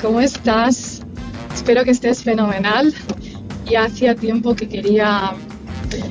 ¿Cómo 0.00 0.20
estás? 0.20 1.00
Espero 1.54 1.82
que 1.84 1.90
estés 1.90 2.22
fenomenal. 2.22 2.92
Ya 3.64 3.84
hacía 3.84 4.14
tiempo 4.14 4.54
que 4.54 4.68
quería, 4.68 5.32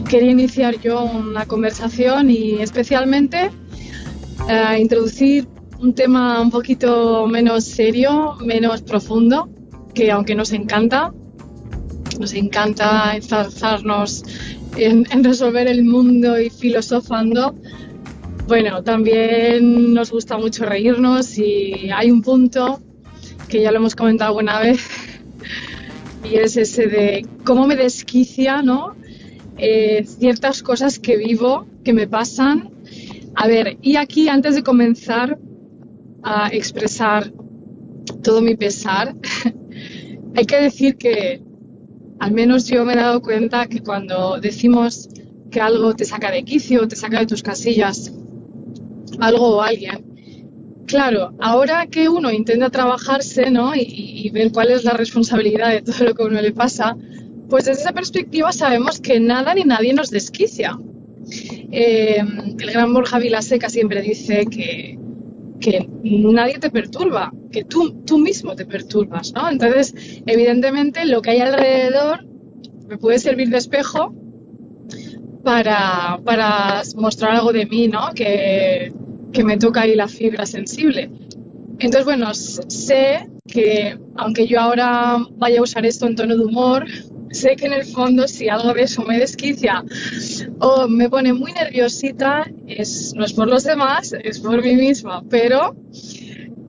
quería 0.09 0.31
iniciar 0.31 0.81
yo 0.81 1.03
una 1.03 1.45
conversación 1.45 2.31
y 2.31 2.61
especialmente 2.61 3.52
eh, 4.49 4.80
introducir 4.80 5.48
un 5.80 5.94
tema 5.94 6.41
un 6.41 6.49
poquito 6.49 7.27
menos 7.27 7.63
serio, 7.66 8.35
menos 8.44 8.81
profundo, 8.81 9.49
que 9.94 10.11
aunque 10.11 10.33
nos 10.33 10.52
encanta, 10.52 11.13
nos 12.20 12.33
encanta 12.33 13.16
enzarzarnos 13.16 14.23
en, 14.77 15.05
en 15.11 15.23
resolver 15.23 15.67
el 15.67 15.83
mundo 15.83 16.39
y 16.39 16.49
filosofando, 16.49 17.55
bueno, 18.47 18.83
también 18.83 19.94
nos 19.94 20.11
gusta 20.11 20.38
mucho 20.38 20.66
reírnos 20.66 21.38
y 21.38 21.91
hay 21.95 22.09
un 22.09 22.23
punto 22.23 22.81
que 23.48 23.62
ya 23.62 23.72
lo 23.72 23.77
hemos 23.77 23.95
comentado 23.95 24.38
una 24.38 24.59
vez 24.59 24.88
y 26.23 26.36
es 26.36 26.58
ese 26.58 26.88
de 26.88 27.25
cómo 27.44 27.67
me 27.67 27.75
desquicia, 27.75 28.61
¿no? 28.61 28.95
Eh, 29.58 30.03
ciertas 30.06 30.64
cosas 30.64 31.00
que 31.00 31.17
vivo, 31.17 31.67
que 31.83 31.94
me 31.94 32.08
pasan. 32.08 32.72
A 33.36 33.47
ver, 33.47 33.78
y 33.81 33.95
aquí 33.97 34.28
antes 34.28 34.55
de 34.55 34.64
comenzar 34.64 35.38
a 36.23 36.50
expresar 36.52 37.31
todo 38.23 38.42
mi 38.42 38.55
pesar, 38.55 39.16
hay 40.36 40.45
que 40.45 40.58
decir 40.58 40.98
que 40.98 41.42
al 42.20 42.31
menos 42.31 42.66
yo 42.66 42.86
me 42.86 42.94
he 42.94 42.98
dado 42.98 43.22
cuenta 43.22 43.67
que 43.67 43.81
cuando 43.81 44.39
decimos 44.39 45.09
que 45.52 45.61
algo 45.61 45.94
te 45.95 46.05
saca 46.05 46.31
de 46.31 46.44
quicio, 46.44 46.88
te 46.88 46.95
saca 46.95 47.20
de 47.20 47.27
tus 47.27 47.44
casillas, 47.44 48.11
algo 49.20 49.58
o 49.58 49.61
alguien. 49.61 50.14
Claro, 50.86 51.33
ahora 51.39 51.88
que 51.88 52.08
uno 52.09 52.31
intenta 52.31 52.69
trabajarse 52.69 53.50
¿no? 53.50 53.73
y, 53.75 54.30
ver 54.31 54.52
cuál 54.52 54.69
es 54.69 54.83
la 54.83 54.94
responsabilidad 54.94 55.72
de 55.72 55.81
todo 55.81 56.05
lo 56.05 56.14
que 56.14 56.23
a 56.23 56.25
uno 56.27 56.42
le 56.42 56.52
pasa, 56.52 56.95
pues 57.50 57.66
desde 57.66 57.81
esa 57.81 57.92
perspectiva 57.94 58.52
sabemos 58.52 59.00
que 59.00 59.19
nada 59.19 59.55
ni 59.55 59.64
nadie 59.64 59.94
nos 59.94 60.11
desquicia. 60.11 60.77
Eh, 61.72 62.17
el 62.59 62.72
gran 62.72 62.94
Borja 62.94 63.17
Vilaseca 63.17 63.69
siempre 63.69 64.02
dice 64.03 64.45
que, 64.45 65.00
que 65.59 65.89
nadie 66.03 66.59
te 66.59 66.69
perturba, 66.69 67.33
que 67.52 67.64
tú, 67.64 68.03
tú 68.05 68.20
mismo 68.20 68.55
te 68.55 68.66
perturbas, 68.66 69.33
¿no? 69.33 69.49
Entonces, 69.49 69.95
evidentemente, 70.27 71.05
lo 71.05 71.22
que 71.22 71.31
hay 71.31 71.39
alrededor 71.39 72.27
me 72.88 72.97
puede 72.97 73.17
servir 73.17 73.49
de 73.49 73.58
espejo 73.58 74.14
para, 75.44 76.20
para 76.23 76.83
mostrar 76.95 77.31
algo 77.31 77.52
de 77.52 77.66
mí, 77.66 77.88
¿no? 77.88 78.11
Que, 78.14 78.94
que 79.36 79.44
me 79.44 79.58
toca 79.58 79.81
ahí 79.81 79.95
la 79.95 80.08
fibra 80.08 80.45
sensible. 80.45 81.11
Entonces, 81.78 82.05
bueno, 82.05 82.33
sé 82.33 83.30
que 83.45 84.00
aunque 84.16 84.47
yo 84.47 84.61
ahora 84.61 85.17
vaya 85.38 85.59
a 85.59 85.64
usar 85.64 85.86
esto 85.86 86.08
en 86.08 86.16
tono 86.16 86.38
de 86.38 86.45
humor, 86.45 86.86
sé 87.31 87.58
que 87.58 87.66
en 87.66 87.73
el 87.73 87.83
fondo 87.83 88.27
si 88.30 88.47
algo 88.47 88.73
de 88.73 88.83
eso 88.83 89.04
me 89.04 89.20
desquicia 89.20 89.83
o 90.60 90.87
me 90.87 91.10
pone 91.10 91.33
muy 91.33 91.52
nerviosita, 91.52 92.49
es, 92.65 93.14
no 93.14 93.26
es 93.26 93.33
por 93.33 93.49
los 93.49 93.65
demás, 93.65 94.15
es 94.23 94.39
por 94.39 94.64
mí 94.64 94.76
misma. 94.76 95.21
Pero 95.30 95.76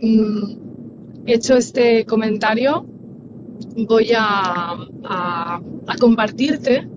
mm, 0.00 1.26
hecho 1.26 1.56
este 1.56 2.04
comentario, 2.04 2.84
voy 3.88 4.10
a, 4.16 4.74
a, 5.04 5.60
a 5.86 5.96
compartirte 6.00 6.88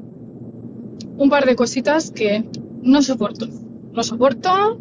un 1.18 1.30
par 1.30 1.46
de 1.46 1.56
cositas 1.56 2.10
que 2.10 2.44
no 2.82 3.04
soporto. 3.04 3.48
No 3.94 4.04
soporto 4.04 4.80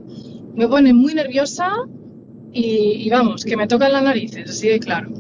me 0.55 0.69
pone 0.69 0.93
muy 0.93 1.15
nerviosa 1.15 1.73
y, 2.53 3.09
vamos, 3.11 3.45
que 3.45 3.57
me 3.57 3.67
tocan 3.67 3.93
las 3.93 4.03
narices, 4.03 4.51
así 4.51 4.69
de 4.69 4.81
claro. 4.81 5.11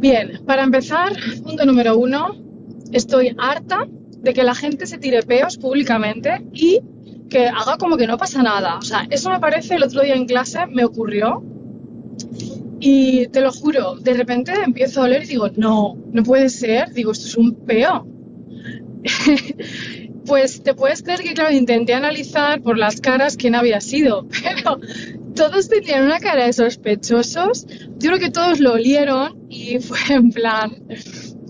Bien, 0.00 0.40
para 0.46 0.62
empezar, 0.62 1.12
punto 1.42 1.64
número 1.64 1.96
uno, 1.96 2.36
estoy 2.92 3.34
harta 3.38 3.86
de 4.20 4.32
que 4.32 4.42
la 4.42 4.54
gente 4.54 4.86
se 4.86 4.98
tire 4.98 5.22
peos 5.22 5.56
públicamente 5.56 6.44
y 6.52 6.80
que 7.28 7.46
haga 7.46 7.76
como 7.78 7.96
que 7.96 8.06
no 8.06 8.16
pasa 8.16 8.42
nada. 8.42 8.76
O 8.76 8.82
sea, 8.82 9.06
eso 9.10 9.30
me 9.30 9.40
parece 9.40 9.76
el 9.76 9.82
otro 9.82 10.02
día 10.02 10.14
en 10.14 10.26
clase, 10.26 10.66
me 10.66 10.84
ocurrió. 10.84 11.42
Y 12.80 13.26
te 13.28 13.40
lo 13.40 13.52
juro, 13.52 13.96
de 13.96 14.14
repente 14.14 14.52
empiezo 14.64 15.00
a 15.00 15.04
oler 15.04 15.24
y 15.24 15.26
digo, 15.26 15.48
no, 15.56 15.96
no 16.12 16.22
puede 16.22 16.48
ser. 16.48 16.92
Digo, 16.92 17.12
esto 17.12 17.26
es 17.26 17.36
un 17.36 17.54
peo. 17.54 18.06
Pues 20.28 20.62
te 20.62 20.74
puedes 20.74 21.02
creer 21.02 21.20
que, 21.20 21.32
claro, 21.32 21.52
intenté 21.52 21.94
analizar 21.94 22.60
por 22.60 22.76
las 22.76 23.00
caras 23.00 23.38
quién 23.38 23.54
había 23.54 23.80
sido, 23.80 24.26
pero 24.42 24.78
todos 25.34 25.70
tenían 25.70 26.04
una 26.04 26.20
cara 26.20 26.44
de 26.44 26.52
sospechosos. 26.52 27.66
Yo 27.98 28.10
creo 28.10 28.18
que 28.18 28.30
todos 28.30 28.60
lo 28.60 28.74
olieron 28.74 29.46
y 29.48 29.78
fue 29.80 29.98
en 30.10 30.30
plan, 30.30 30.76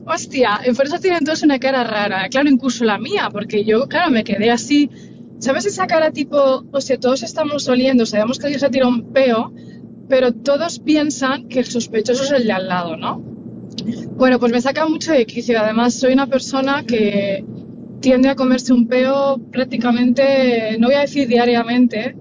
hostia, 0.06 0.60
por 0.76 0.86
eso 0.86 1.00
tienen 1.00 1.24
todos 1.24 1.42
una 1.42 1.58
cara 1.58 1.82
rara. 1.82 2.28
Claro, 2.28 2.48
incluso 2.48 2.84
la 2.84 2.98
mía, 2.98 3.28
porque 3.32 3.64
yo, 3.64 3.88
claro, 3.88 4.12
me 4.12 4.22
quedé 4.22 4.50
así. 4.50 4.90
¿Sabes 5.40 5.66
esa 5.66 5.88
cara 5.88 6.12
tipo, 6.12 6.64
o 6.70 6.80
sea, 6.80 7.00
todos 7.00 7.24
estamos 7.24 7.68
oliendo, 7.68 8.06
sabemos 8.06 8.38
que 8.38 8.46
alguien 8.46 8.60
se 8.60 8.66
ha 8.66 8.70
tirado 8.70 8.90
un 8.90 9.12
peo, 9.12 9.52
pero 10.08 10.32
todos 10.32 10.78
piensan 10.78 11.48
que 11.48 11.60
el 11.60 11.66
sospechoso 11.66 12.22
es 12.22 12.30
el 12.30 12.46
de 12.46 12.52
al 12.52 12.68
lado, 12.68 12.96
¿no? 12.96 13.37
Bueno, 14.18 14.40
pues 14.40 14.50
me 14.50 14.60
saca 14.60 14.84
mucho 14.88 15.12
de 15.12 15.24
quicio. 15.26 15.60
Además, 15.60 15.94
soy 15.94 16.12
una 16.12 16.26
persona 16.26 16.82
que 16.82 17.44
tiende 18.00 18.28
a 18.28 18.34
comerse 18.34 18.72
un 18.72 18.88
peo 18.88 19.38
prácticamente, 19.52 20.76
no 20.80 20.88
voy 20.88 20.96
a 20.96 21.02
decir 21.02 21.28
diariamente, 21.28 22.16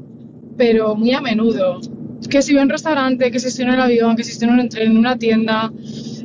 pero 0.56 0.96
muy 0.96 1.14
a 1.14 1.22
menudo. 1.22 1.82
Que 2.30 2.44
si 2.44 2.54
voy 2.54 2.60
a 2.60 2.66
un 2.66 2.70
restaurante, 2.70 3.32
que 3.32 3.40
si 3.40 3.48
estoy 3.48 3.66
en 3.66 3.72
el 3.72 3.82
avión, 3.82 4.16
que 4.16 4.24
si 4.24 4.34
estoy 4.34 4.48
en, 4.48 4.70
en 4.78 4.96
una 4.96 5.18
tienda, 5.18 5.72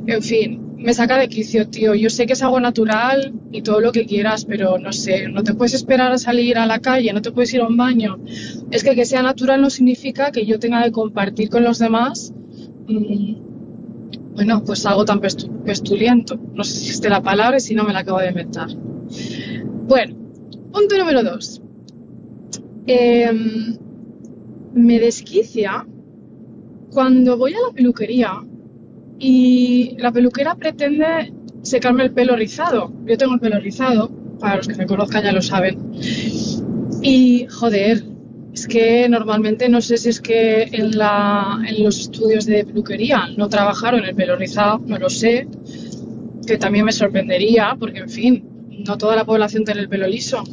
en 0.07 0.23
fin, 0.23 0.61
me 0.77 0.93
saca 0.93 1.17
de 1.17 1.29
quicio, 1.29 1.67
tío. 1.67 1.95
Yo 1.95 2.11
sé 2.11 2.27
que 2.27 2.35
es 2.35 2.43
algo 2.43 2.61
natural 2.61 3.33
y 3.51 3.63
todo 3.63 3.81
lo 3.81 3.93
que 3.93 4.05
quieras, 4.05 4.45
pero 4.45 4.77
no 4.77 4.93
sé, 4.93 5.29
no 5.29 5.43
te 5.43 5.55
puedes 5.55 5.73
esperar 5.73 6.13
a 6.13 6.19
salir 6.19 6.59
a 6.59 6.67
la 6.67 6.81
calle, 6.81 7.15
no 7.15 7.23
te 7.23 7.33
puedes 7.33 7.55
ir 7.55 7.63
a 7.63 7.67
un 7.67 7.79
baño. 7.79 8.19
Es 8.71 8.85
que 8.85 8.95
que 8.95 9.07
sea 9.07 9.23
natural 9.23 9.63
no 9.63 9.71
significa 9.71 10.33
que 10.33 10.45
yo 10.45 10.59
tenga 10.59 10.83
que 10.85 10.93
compartir 10.93 11.49
con 11.49 11.65
los 11.65 11.79
demás, 11.79 12.35
mm, 12.89 13.52
bueno, 14.35 14.63
pues 14.65 14.85
algo 14.87 15.05
tan 15.05 15.21
pestuliento. 15.21 16.39
No 16.55 16.65
sé 16.65 16.73
si 16.73 16.87
existe 16.87 17.09
la 17.09 17.23
palabra 17.23 17.59
y 17.59 17.61
si 17.61 17.75
no 17.75 17.85
me 17.85 17.93
la 17.93 18.01
acabo 18.01 18.19
de 18.19 18.29
inventar. 18.29 18.69
Bueno, 18.75 20.17
punto 20.73 20.97
número 20.97 21.23
dos. 21.23 21.61
Em, 22.87 23.77
me 24.75 24.99
desquicia 24.99 25.87
cuando 26.91 27.37
voy 27.37 27.53
a 27.55 27.69
la 27.69 27.75
peluquería 27.75 28.43
y 29.19 29.97
la 29.99 30.13
peluquera 30.13 30.55
pretende 30.55 31.33
secarme 31.63 32.05
el 32.05 32.13
pelo 32.13 32.37
rizado. 32.37 32.93
Yo 33.07 33.17
tengo 33.17 33.35
el 33.35 33.41
pelo 33.41 33.61
rizado, 33.61 34.11
para 34.41 34.57
los 34.57 34.69
que 34.69 34.75
me 34.75 34.87
conozcan 34.87 35.25
ya 35.25 35.33
lo 35.33 35.43
saben. 35.43 35.93
Y 37.03 37.47
joder, 37.49 38.05
es 38.53 38.67
que 38.67 39.09
normalmente 39.09 39.69
no 39.69 39.81
sé 39.81 39.97
si 39.97 40.11
es 40.11 40.21
que 40.21 40.65
en, 40.65 40.97
la, 40.97 41.59
en 41.67 41.83
los 41.83 41.99
estudios 41.99 42.45
de 42.45 42.65
peluquería 42.65 43.29
no 43.37 43.49
trabajaron 43.49 44.05
el 44.05 44.15
pelo 44.15 44.37
rizado, 44.37 44.79
no 44.87 44.99
lo 44.99 45.09
sé, 45.09 45.49
que 46.47 46.59
también 46.59 46.85
me 46.85 46.93
sorprendería, 46.93 47.77
porque 47.79 48.01
en 48.01 48.11
fin, 48.11 48.45
no 48.87 48.99
toda 48.99 49.17
la 49.17 49.25
población 49.25 49.65
tiene 49.65 49.81
el 49.81 49.89
pelo 49.89 50.07
liso. 50.07 50.45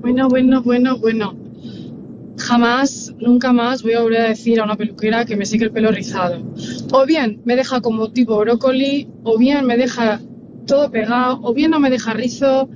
Bueno, 0.00 0.28
bueno, 0.28 0.62
bueno, 0.62 0.98
bueno. 0.98 1.36
Jamás, 2.38 3.14
nunca 3.18 3.52
más 3.52 3.82
voy 3.82 3.92
a 3.92 4.00
volver 4.00 4.20
a 4.22 4.28
decir 4.28 4.60
a 4.60 4.64
una 4.64 4.76
peluquera 4.76 5.26
que 5.26 5.36
me 5.36 5.44
seque 5.44 5.64
el 5.64 5.72
pelo 5.72 5.90
rizado. 5.90 6.42
O 6.92 7.04
bien 7.06 7.40
me 7.44 7.54
deja 7.54 7.80
como 7.80 8.10
tipo 8.10 8.38
brócoli, 8.38 9.08
o 9.24 9.38
bien 9.38 9.66
me 9.66 9.76
deja 9.76 10.20
todo 10.66 10.90
pegado, 10.90 11.40
o 11.42 11.52
bien 11.52 11.70
no 11.70 11.80
me 11.80 11.90
deja 11.90 12.14
rizo, 12.14 12.68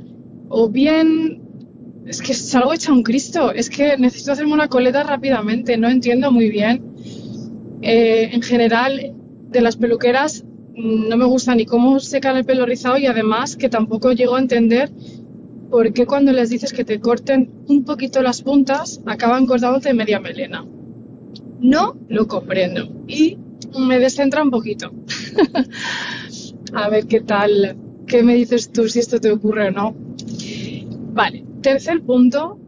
o 0.49 0.69
bien 0.69 1.44
es 2.07 2.21
que 2.21 2.35
salgo 2.35 2.73
hecha 2.73 2.93
un 2.93 3.03
Cristo. 3.03 3.53
Es 3.53 3.71
que 3.71 3.97
necesito 3.97 4.33
hacerme 4.33 4.53
una 4.53 4.69
coleta 4.69 5.03
rápidamente. 5.03 5.77
No 5.77 5.89
entiendo 5.89 6.31
muy 6.31 6.51
bien. 6.51 6.83
Eh, 7.83 8.31
en 8.33 8.43
general, 8.43 9.15
de 9.51 9.61
las 9.61 9.77
peluqueras 9.77 10.45
no 10.77 11.17
me 11.17 11.25
gusta 11.25 11.55
ni 11.55 11.67
cómo 11.67 12.01
secan 12.01 12.37
el 12.37 12.45
pelo 12.45 12.67
rizado 12.67 12.99
y 12.99 13.07
además 13.07 13.57
que 13.57 13.69
tampoco 13.69 14.13
llego 14.13 14.35
a 14.35 14.41
entender 14.41 14.91
por 15.71 15.93
qué 15.93 16.05
cuando 16.07 16.33
les 16.33 16.51
dices 16.51 16.73
que 16.73 16.85
te 16.85 17.01
corten 17.01 17.51
un 17.69 17.85
poquito 17.85 18.23
las 18.23 18.43
puntas 18.43 19.01
acaban 19.07 19.47
cortándote 19.47 19.95
media 19.95 20.21
melena. 20.21 20.65
No 21.61 21.97
lo 22.09 22.27
comprendo. 22.27 22.89
Y 23.07 23.39
me 23.79 23.99
descentra 23.99 24.43
un 24.43 24.51
poquito. 24.51 24.93
a 26.75 26.89
ver 26.89 27.07
qué 27.07 27.21
tal, 27.21 27.77
qué 28.07 28.23
me 28.23 28.35
dices 28.35 28.71
tú 28.73 28.89
si 28.89 28.99
esto 28.99 29.21
te 29.21 29.31
ocurre 29.31 29.69
o 29.69 29.71
no. 29.71 29.95
Vale, 31.13 31.44
tercer 31.65 32.03
punto, 32.03 32.59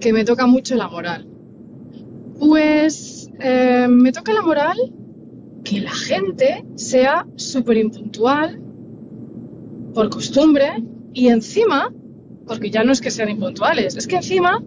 que 0.00 0.12
me 0.12 0.24
toca 0.24 0.46
mucho 0.46 0.74
la 0.74 0.88
moral. 0.88 1.26
Pues 2.38 3.30
eh, 3.38 3.86
me 3.88 4.10
toca 4.10 4.32
la 4.32 4.42
moral 4.42 4.76
que 5.62 5.80
la 5.80 5.92
gente 5.92 6.64
sea 6.74 7.26
súper 7.36 7.76
impuntual 7.76 8.60
por 9.94 10.10
costumbre 10.10 10.82
y 11.14 11.28
encima, 11.28 11.94
porque 12.44 12.70
ya 12.70 12.82
no 12.82 12.90
es 12.90 13.00
que 13.00 13.12
sean 13.12 13.30
impuntuales, 13.30 13.96
es 13.96 14.08
que 14.08 14.16
encima 14.16 14.60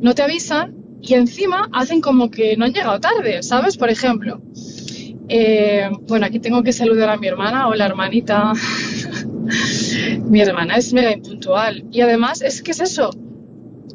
no 0.00 0.14
te 0.14 0.22
avisan 0.22 0.74
y 1.00 1.14
encima 1.14 1.68
hacen 1.72 2.00
como 2.00 2.30
que 2.32 2.56
no 2.56 2.64
han 2.64 2.72
llegado 2.72 2.98
tarde, 2.98 3.44
¿sabes? 3.44 3.76
Por 3.76 3.90
ejemplo, 3.90 4.42
eh, 5.28 5.88
bueno, 6.08 6.26
aquí 6.26 6.40
tengo 6.40 6.64
que 6.64 6.72
saludar 6.72 7.10
a 7.10 7.16
mi 7.16 7.28
hermana. 7.28 7.68
Hola, 7.68 7.86
hermanita. 7.86 8.52
Mi 10.24 10.40
hermana 10.40 10.76
es 10.76 10.92
mega 10.92 11.12
impuntual. 11.12 11.84
Y 11.90 12.00
además, 12.00 12.42
es 12.42 12.62
que 12.62 12.70
es 12.72 12.80
eso. 12.80 13.10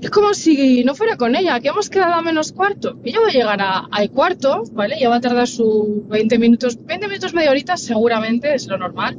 Es 0.02 0.10
como 0.10 0.34
si 0.34 0.84
no 0.84 0.94
fuera 0.94 1.18
con 1.18 1.36
ella, 1.36 1.60
que 1.60 1.70
hemos 1.70 1.90
quedado 1.90 2.14
a 2.14 2.22
menos 2.22 2.52
cuarto. 2.52 3.00
Ella 3.04 3.22
va 3.22 3.28
a 3.28 3.32
llegar 3.32 3.62
a, 3.62 3.80
al 3.92 4.10
cuarto, 4.12 4.64
¿vale? 4.74 4.98
Ya 5.00 5.10
va 5.10 5.16
a 5.16 5.22
tardar 5.22 5.48
sus 5.48 6.08
20 6.08 6.38
minutos, 6.38 6.78
20 6.86 7.08
minutos, 7.08 7.34
media 7.34 7.52
horita, 7.52 7.78
seguramente, 7.78 8.54
es 8.54 8.68
lo 8.68 8.78
normal. 8.78 9.18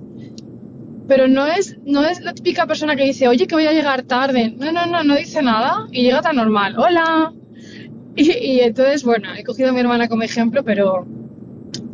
Pero 1.09 1.29
no 1.29 1.47
es, 1.47 1.77
no 1.85 2.05
es 2.05 2.21
la 2.21 2.35
típica 2.35 2.67
persona 2.67 2.97
que 2.97 3.05
dice, 3.05 3.29
oye, 3.29 3.47
que 3.47 3.55
voy 3.55 3.67
a 3.67 3.73
llegar 3.73 4.03
tarde. 4.03 4.55
No, 4.57 4.71
no, 4.73 4.87
no, 4.87 5.05
no 5.05 5.17
dice 5.17 5.43
nada 5.43 5.87
y 5.91 6.03
llega 6.03 6.21
tan 6.21 6.37
normal. 6.37 6.77
Hola. 6.79 7.33
Y, 8.19 8.33
y 8.33 8.61
entonces, 8.61 9.05
bueno, 9.05 9.29
he 9.37 9.45
cogido 9.45 9.69
a 9.69 9.73
mi 9.73 9.81
hermana 9.81 10.09
como 10.09 10.23
ejemplo, 10.23 10.65
pero 10.65 11.07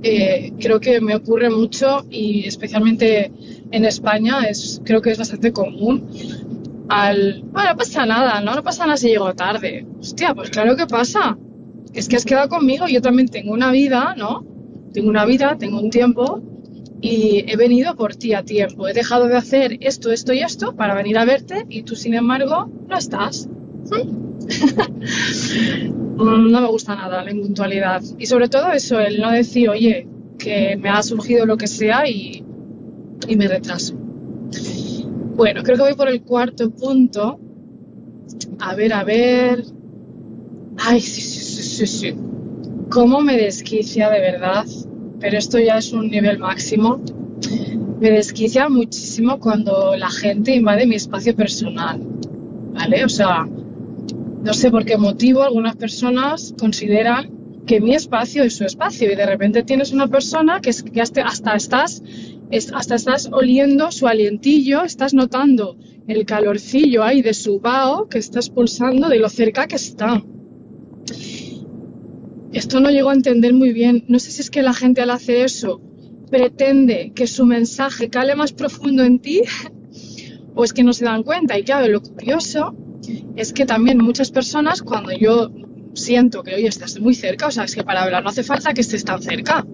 eh, 0.03 0.53
creo 0.61 0.81
que 0.81 1.01
me 1.01 1.15
ocurre 1.15 1.49
mucho 1.49 2.05
y 2.11 2.47
especialmente 2.47 3.31
en 3.73 3.85
España 3.85 4.45
es, 4.49 4.81
creo 4.85 5.03
que 5.03 5.11
es 5.11 5.19
bastante 5.19 5.53
común. 5.53 6.07
Al, 6.89 7.43
bueno, 7.51 7.71
no 7.71 7.77
pasa 7.77 8.07
nada, 8.07 8.41
¿no? 8.41 8.55
No 8.55 8.63
pasa 8.63 8.85
nada 8.85 8.97
si 8.97 9.09
llego 9.09 9.35
tarde. 9.35 9.87
Hostia, 9.99 10.35
pues 10.35 10.51
claro 10.51 10.77
que 10.77 10.87
pasa. 10.87 11.37
Es 11.95 12.09
que 12.09 12.17
has 12.17 12.25
quedado 12.25 12.49
conmigo, 12.49 12.87
yo 12.87 13.03
también 13.03 13.29
tengo 13.29 13.53
una 13.53 13.73
vida, 13.73 14.15
¿no? 14.17 14.47
Tengo 14.93 15.09
una 15.09 15.25
vida, 15.25 15.57
tengo 15.59 15.81
un 15.81 15.91
tiempo 15.91 16.43
y 17.01 17.45
he 17.49 17.57
venido 17.57 17.97
por 17.97 18.15
ti 18.15 18.35
a 18.35 18.45
tiempo. 18.45 18.87
He 18.89 18.93
dejado 18.93 19.27
de 19.27 19.37
hacer 19.37 19.79
esto, 19.81 20.13
esto 20.13 20.33
y 20.33 20.41
esto 20.41 20.77
para 20.77 20.95
venir 20.95 21.19
a 21.19 21.25
verte 21.25 21.67
y 21.69 21.83
tú, 21.83 21.97
sin 21.97 22.15
embargo, 22.15 22.71
no 22.89 22.97
estás. 22.97 23.49
no 26.17 26.61
me 26.61 26.69
gusta 26.69 26.95
nada 26.95 27.25
la 27.25 27.31
impuntualidad. 27.31 28.03
Y 28.19 28.27
sobre 28.27 28.49
todo 28.49 28.71
eso, 28.73 29.01
el 29.01 29.21
no 29.21 29.31
decir, 29.31 29.69
oye, 29.69 30.07
que 30.39 30.77
me 30.77 30.91
ha 30.91 31.03
surgido 31.03 31.47
lo 31.47 31.57
que 31.57 31.67
sea 31.67 32.09
y, 32.09 32.45
y 33.29 33.37
me 33.37 33.49
retraso. 33.49 33.95
Bueno, 33.95 35.63
creo 35.63 35.77
que 35.77 35.83
voy 35.83 35.95
por 35.95 36.09
el 36.09 36.23
cuarto 36.23 36.71
punto. 36.71 37.39
A 38.61 38.75
ver, 38.75 38.93
a 38.93 39.05
ver. 39.05 39.65
Ay, 40.79 41.01
sí, 41.01 41.21
sí, 41.21 41.41
sí, 41.41 41.63
sí, 41.63 41.87
sí. 41.87 42.15
¿Cómo 42.91 43.21
me 43.21 43.37
desquicia 43.37 44.11
de 44.11 44.21
verdad? 44.21 44.67
Pero 45.21 45.39
esto 45.39 45.59
ya 45.59 45.79
es 45.79 45.93
un 45.93 46.11
nivel 46.11 46.39
máximo. 46.39 47.01
Me 48.01 48.11
desquicia 48.11 48.69
muchísimo 48.69 49.39
cuando 49.39 49.97
la 49.97 50.11
gente 50.11 50.55
invade 50.55 50.87
mi 50.87 50.97
espacio 50.97 51.35
personal. 51.35 52.01
¿Vale? 52.75 53.05
O 53.05 53.09
sea, 53.09 53.47
no 53.47 54.55
sé 54.55 54.71
por 54.71 54.85
qué 54.85 54.97
motivo 54.99 55.43
algunas 55.43 55.77
personas 55.77 56.55
consideran 56.59 57.31
que 57.67 57.81
mi 57.81 57.95
espacio 57.95 58.43
es 58.43 58.57
su 58.57 58.65
espacio 58.65 59.13
y 59.13 59.15
de 59.15 59.27
repente 59.27 59.63
tienes 59.63 59.93
una 59.93 60.09
persona 60.09 60.61
que, 60.61 60.73
que 60.93 61.01
hasta, 61.01 61.55
estás 61.55 62.03
hasta 62.75 62.97
estás 62.97 63.31
oliendo 63.33 63.91
su 63.91 64.07
alientillo, 64.07 64.85
estás 64.85 65.15
notando 65.15 65.77
el 66.07 66.27
calorcillo 66.27 67.03
ahí 67.03 67.23
de 67.23 67.33
su 67.33 67.61
vaho 67.61 68.09
que 68.09 68.19
estás 68.19 68.51
pulsando 68.51 69.09
de 69.09 69.19
lo 69.19 69.29
cerca 69.29 69.67
que 69.67 69.77
está. 69.77 70.23
Esto 72.53 72.81
no 72.81 72.91
llego 72.91 73.09
a 73.09 73.15
entender 73.15 73.55
muy 73.55 73.73
bien. 73.73 74.05
No 74.09 74.19
sé 74.19 74.31
si 74.31 74.43
es 74.43 74.51
que 74.51 74.63
la 74.63 74.75
gente 74.75 75.01
al 75.01 75.11
hacer 75.11 75.37
eso 75.37 75.81
pretende 76.31 77.13
que 77.15 77.27
su 77.27 77.47
mensaje 77.47 78.11
cale 78.11 78.35
más 78.35 78.53
profundo 78.53 79.03
en 79.05 79.19
ti 79.19 79.43
o 80.55 80.65
es 80.65 80.75
que 80.75 80.85
no 80.85 80.93
se 80.93 81.07
dan 81.07 81.23
cuenta. 81.23 81.59
Y 81.59 81.65
claro, 81.65 81.89
lo 81.89 82.03
curioso 82.03 82.77
es 83.37 83.53
que 83.55 83.65
también 83.65 83.99
muchas 83.99 84.31
personas, 84.31 84.83
cuando 84.83 85.13
yo 85.13 85.51
siento 85.95 86.43
que 86.43 86.55
hoy 86.55 86.67
estás 86.67 87.01
muy 87.01 87.15
cerca, 87.15 87.47
o 87.47 87.51
sea, 87.51 87.65
es 87.65 87.75
que 87.75 87.85
para 87.85 88.03
hablar 88.03 88.23
no 88.23 88.29
hace 88.29 88.43
falta 88.43 88.75
que 88.75 88.83
estés 88.83 89.05
tan 89.05 89.23
cerca. 89.23 89.67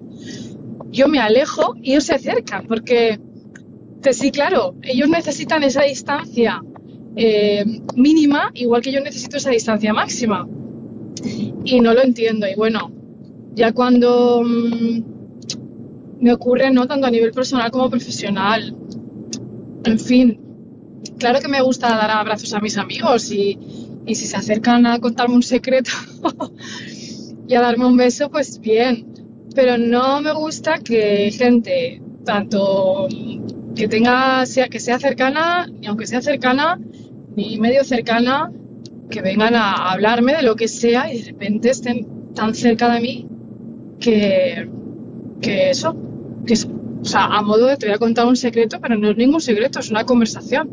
Yo 0.91 1.07
me 1.07 1.19
alejo 1.19 1.75
y 1.81 1.91
ellos 1.91 2.05
se 2.05 2.15
acercan, 2.15 2.67
porque, 2.67 3.19
sí, 4.11 4.31
claro, 4.31 4.75
ellos 4.81 5.09
necesitan 5.09 5.63
esa 5.63 5.83
distancia 5.83 6.61
eh, 7.15 7.65
mínima, 7.95 8.51
igual 8.53 8.81
que 8.81 8.91
yo 8.91 9.01
necesito 9.01 9.37
esa 9.37 9.51
distancia 9.51 9.93
máxima. 9.93 10.47
Y 11.63 11.81
no 11.81 11.93
lo 11.93 12.01
entiendo. 12.01 12.47
Y 12.47 12.55
bueno, 12.55 12.91
ya 13.53 13.73
cuando 13.73 14.41
mm, 14.43 15.03
me 16.21 16.33
ocurre, 16.33 16.71
no 16.71 16.87
tanto 16.87 17.07
a 17.07 17.11
nivel 17.11 17.31
personal 17.31 17.71
como 17.71 17.89
profesional, 17.89 18.75
en 19.83 19.99
fin, 19.99 20.39
claro 21.17 21.39
que 21.39 21.47
me 21.47 21.61
gusta 21.61 21.89
dar 21.89 22.11
abrazos 22.11 22.53
a 22.53 22.59
mis 22.59 22.77
amigos 22.77 23.31
y, 23.31 23.57
y 24.05 24.15
si 24.15 24.25
se 24.25 24.37
acercan 24.37 24.85
a 24.85 24.99
contarme 24.99 25.35
un 25.35 25.43
secreto 25.43 25.91
y 27.47 27.55
a 27.55 27.61
darme 27.61 27.85
un 27.85 27.97
beso, 27.97 28.29
pues 28.29 28.59
bien. 28.59 29.08
Pero 29.61 29.77
no 29.77 30.21
me 30.21 30.31
gusta 30.31 30.79
que 30.79 31.29
gente, 31.31 32.01
tanto 32.23 33.09
que 33.75 33.89
tenga, 33.89 34.45
sea, 34.45 34.69
que 34.69 34.79
sea 34.79 34.97
cercana, 34.99 35.67
ni 35.67 35.87
aunque 35.87 36.07
sea 36.07 36.21
cercana, 36.21 36.79
ni 37.35 37.57
medio 37.57 37.83
cercana, 37.83 38.53
que 39.09 39.21
vengan 39.21 39.55
a 39.55 39.91
hablarme 39.91 40.33
de 40.33 40.43
lo 40.43 40.55
que 40.55 40.69
sea 40.69 41.13
y 41.13 41.19
de 41.19 41.25
repente 41.31 41.71
estén 41.71 42.07
tan 42.33 42.55
cerca 42.55 42.89
de 42.93 43.01
mí 43.01 43.27
que, 43.99 44.69
que 45.41 45.71
eso, 45.71 45.93
que 46.45 46.53
eso 46.53 46.69
o 47.01 47.05
sea, 47.05 47.25
a 47.25 47.41
modo 47.41 47.65
de 47.67 47.75
te 47.75 47.87
voy 47.87 47.95
a 47.95 47.99
contar 47.99 48.27
un 48.27 48.37
secreto, 48.37 48.79
pero 48.79 48.97
no 48.97 49.09
es 49.09 49.17
ningún 49.17 49.41
secreto, 49.41 49.79
es 49.79 49.91
una 49.91 50.05
conversación. 50.05 50.69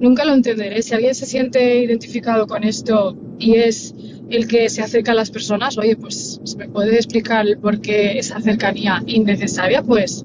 Nunca 0.00 0.24
lo 0.24 0.32
entenderé. 0.32 0.80
Si 0.80 0.94
alguien 0.94 1.14
se 1.14 1.26
siente 1.26 1.84
identificado 1.84 2.46
con 2.46 2.64
esto 2.64 3.14
y 3.38 3.54
es 3.56 3.94
el 4.28 4.48
que 4.48 4.68
se 4.68 4.82
acerca 4.82 5.12
a 5.12 5.14
las 5.14 5.30
personas, 5.30 5.78
oye, 5.78 5.96
pues 5.96 6.40
si 6.42 6.56
me 6.56 6.68
puede 6.68 6.96
explicar 6.96 7.46
por 7.60 7.80
qué 7.80 8.18
esa 8.18 8.40
cercanía 8.40 9.02
innecesaria, 9.06 9.82
pues 9.82 10.24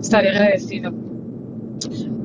estaré 0.00 0.30
agradecido. 0.30 0.92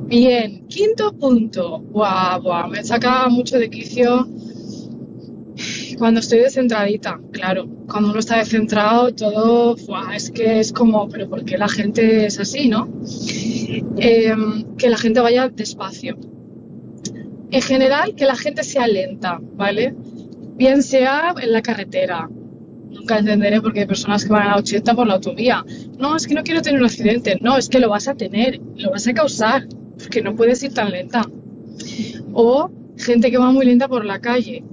Bien, 0.06 0.66
quinto 0.68 1.12
punto. 1.12 1.80
Guau, 1.80 2.40
guau, 2.42 2.70
me 2.70 2.82
saca 2.82 3.28
mucho 3.28 3.58
de 3.58 3.68
quicio 3.68 4.26
cuando 5.98 6.20
estoy 6.20 6.38
descentradita, 6.38 7.20
claro. 7.32 7.66
Cuando 7.90 8.10
uno 8.10 8.20
está 8.20 8.38
descentrado, 8.38 9.12
todo 9.14 9.76
es 10.14 10.30
que 10.30 10.60
es 10.60 10.72
como, 10.72 11.08
pero 11.08 11.28
¿por 11.28 11.44
qué 11.44 11.58
la 11.58 11.68
gente 11.68 12.26
es 12.26 12.38
así, 12.38 12.68
no? 12.68 12.88
Em, 13.96 14.76
que 14.76 14.88
la 14.88 14.96
gente 14.96 15.20
vaya 15.20 15.48
despacio. 15.48 16.16
En 17.50 17.62
general, 17.62 18.14
que 18.14 18.26
la 18.26 18.36
gente 18.36 18.62
sea 18.62 18.86
lenta, 18.86 19.40
¿vale? 19.56 19.94
Bien 20.58 20.82
sea 20.82 21.34
en 21.40 21.52
la 21.52 21.62
carretera. 21.62 22.28
Nunca 22.90 23.18
entenderé 23.18 23.60
por 23.60 23.72
qué 23.72 23.80
hay 23.80 23.86
personas 23.86 24.24
que 24.24 24.32
van 24.32 24.48
a 24.48 24.56
80 24.56 24.94
por 24.94 25.06
la 25.06 25.14
autovía. 25.14 25.64
No, 25.98 26.16
es 26.16 26.26
que 26.26 26.34
no 26.34 26.42
quiero 26.42 26.62
tener 26.62 26.80
un 26.80 26.86
accidente. 26.86 27.38
No, 27.40 27.56
es 27.56 27.68
que 27.68 27.78
lo 27.78 27.88
vas 27.88 28.08
a 28.08 28.14
tener, 28.14 28.60
lo 28.76 28.90
vas 28.90 29.06
a 29.06 29.14
causar, 29.14 29.68
porque 29.96 30.20
no 30.20 30.34
puedes 30.34 30.60
ir 30.64 30.74
tan 30.74 30.90
lenta. 30.90 31.22
O 32.32 32.70
gente 32.96 33.30
que 33.30 33.38
va 33.38 33.52
muy 33.52 33.66
lenta 33.66 33.86
por 33.86 34.04
la 34.04 34.20
calle 34.20 34.64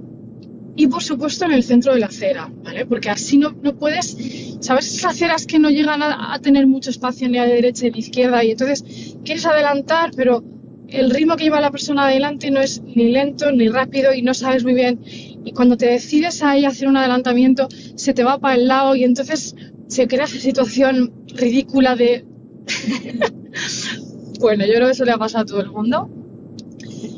y 0.74 0.88
por 0.88 1.02
supuesto 1.02 1.44
en 1.44 1.52
el 1.52 1.62
centro 1.62 1.94
de 1.94 2.00
la 2.00 2.06
acera, 2.06 2.52
¿vale? 2.64 2.84
Porque 2.84 3.08
así 3.08 3.38
no, 3.38 3.56
no 3.62 3.76
puedes, 3.76 4.58
¿sabes? 4.60 4.92
Esas 4.92 5.12
aceras 5.12 5.46
que 5.46 5.60
no 5.60 5.70
llegan 5.70 6.02
a, 6.02 6.38
tener 6.42 6.66
mucho 6.66 6.90
espacio 6.90 7.28
ni 7.28 7.38
a 7.38 7.46
la 7.46 7.54
derecha 7.54 7.84
ni 7.84 7.90
a 7.90 7.92
la 7.92 7.98
izquierda 7.98 8.44
y 8.44 8.50
entonces 8.50 9.16
quieres 9.24 9.46
adelantar, 9.46 10.10
pero 10.16 10.44
el 10.88 11.10
ritmo 11.10 11.36
que 11.36 11.44
lleva 11.44 11.60
la 11.60 11.70
persona 11.70 12.06
adelante 12.06 12.50
no 12.50 12.60
es 12.60 12.82
ni 12.82 13.10
lento 13.10 13.50
ni 13.52 13.68
rápido 13.68 14.12
y 14.12 14.22
no 14.22 14.34
sabes 14.34 14.64
muy 14.64 14.74
bien. 14.74 15.00
Y 15.46 15.52
cuando 15.52 15.76
te 15.76 15.86
decides 15.86 16.42
ahí 16.42 16.64
hacer 16.64 16.88
un 16.88 16.96
adelantamiento, 16.96 17.68
se 17.94 18.12
te 18.12 18.24
va 18.24 18.38
para 18.38 18.56
el 18.56 18.66
lado 18.66 18.96
y 18.96 19.04
entonces 19.04 19.54
se 19.86 20.08
crea 20.08 20.24
esa 20.24 20.40
situación 20.40 21.12
ridícula 21.28 21.94
de... 21.94 22.24
bueno, 24.40 24.66
yo 24.66 24.72
creo 24.74 24.86
que 24.86 24.92
eso 24.92 25.04
le 25.04 25.12
ha 25.12 25.18
pasado 25.18 25.42
a 25.44 25.46
todo 25.46 25.60
el 25.60 25.70
mundo. 25.70 26.10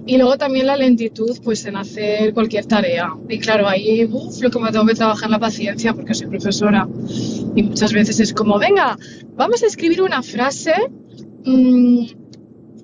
Y 0.05 0.19
luego 0.19 0.37
también 0.37 0.67
la 0.67 0.77
lentitud 0.77 1.39
pues 1.43 1.65
en 1.65 1.77
hacer 1.77 2.35
cualquier 2.35 2.67
tarea. 2.67 3.15
Y 3.31 3.39
claro, 3.39 3.67
ahí 3.67 4.05
uf, 4.05 4.43
lo 4.43 4.51
que 4.51 4.59
me 4.59 4.71
tengo 4.73 4.85
que 4.85 4.95
trabajar 4.95 5.31
la 5.31 5.39
paciencia 5.39 5.95
porque 5.95 6.13
soy 6.13 6.27
profesora 6.27 6.87
y 7.57 7.63
muchas 7.63 7.95
veces 7.95 8.21
es 8.21 8.35
como, 8.35 8.59
venga, 8.59 8.99
vamos 9.37 9.63
a 9.63 9.67
escribir 9.67 10.03
una 10.03 10.23
frase 10.23 10.75
mmm, 11.47 12.05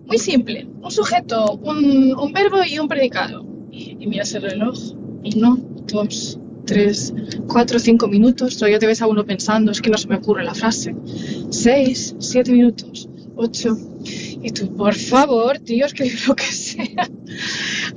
muy 0.07 0.19
simple, 0.19 0.67
un 0.81 0.91
sujeto, 0.91 1.61
un, 1.63 2.15
un, 2.19 2.33
verbo 2.33 2.65
y 2.67 2.79
un 2.79 2.89
predicado. 2.89 3.45
Y, 3.71 3.99
y 4.01 4.07
miras 4.07 4.33
el 4.33 4.43
reloj 4.43 5.04
y 5.25 5.39
no, 5.39 5.59
dos, 5.87 6.39
tres, 6.67 7.13
cuatro, 7.49 7.79
cinco 7.79 8.07
minutos, 8.09 8.57
todavía 8.57 8.79
te 8.79 8.87
ves 8.87 9.03
a 9.03 9.07
uno 9.07 9.25
pensando, 9.25 9.73
es 9.73 9.81
que 9.81 9.91
no 9.91 9.99
se 9.99 10.09
me 10.09 10.17
ocurre 10.17 10.45
la 10.45 10.55
frase. 10.55 10.95
Seis, 11.51 12.15
siete 12.19 12.53
minutos, 12.53 13.09
ocho. 13.35 13.77
Y 14.05 14.51
tú, 14.51 14.75
por 14.77 14.95
favor, 14.95 15.59
tío, 15.59 15.87
escribe 15.87 16.15
lo 16.29 16.37
que 16.37 16.45
sea. 16.45 17.09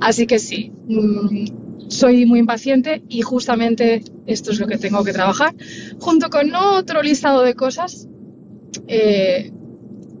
Así 0.00 0.26
que 0.26 0.38
sí, 0.38 0.72
mm, 0.88 1.88
soy 1.88 2.26
muy 2.26 2.38
impaciente 2.38 3.02
y 3.08 3.22
justamente 3.22 4.02
esto 4.26 4.52
es 4.52 4.60
lo 4.60 4.66
que 4.66 4.78
tengo 4.78 5.04
que 5.04 5.12
trabajar, 5.12 5.54
junto 5.98 6.30
con 6.30 6.54
otro 6.54 7.02
listado 7.02 7.42
de 7.42 7.54
cosas. 7.54 8.08
Eh, 8.86 9.52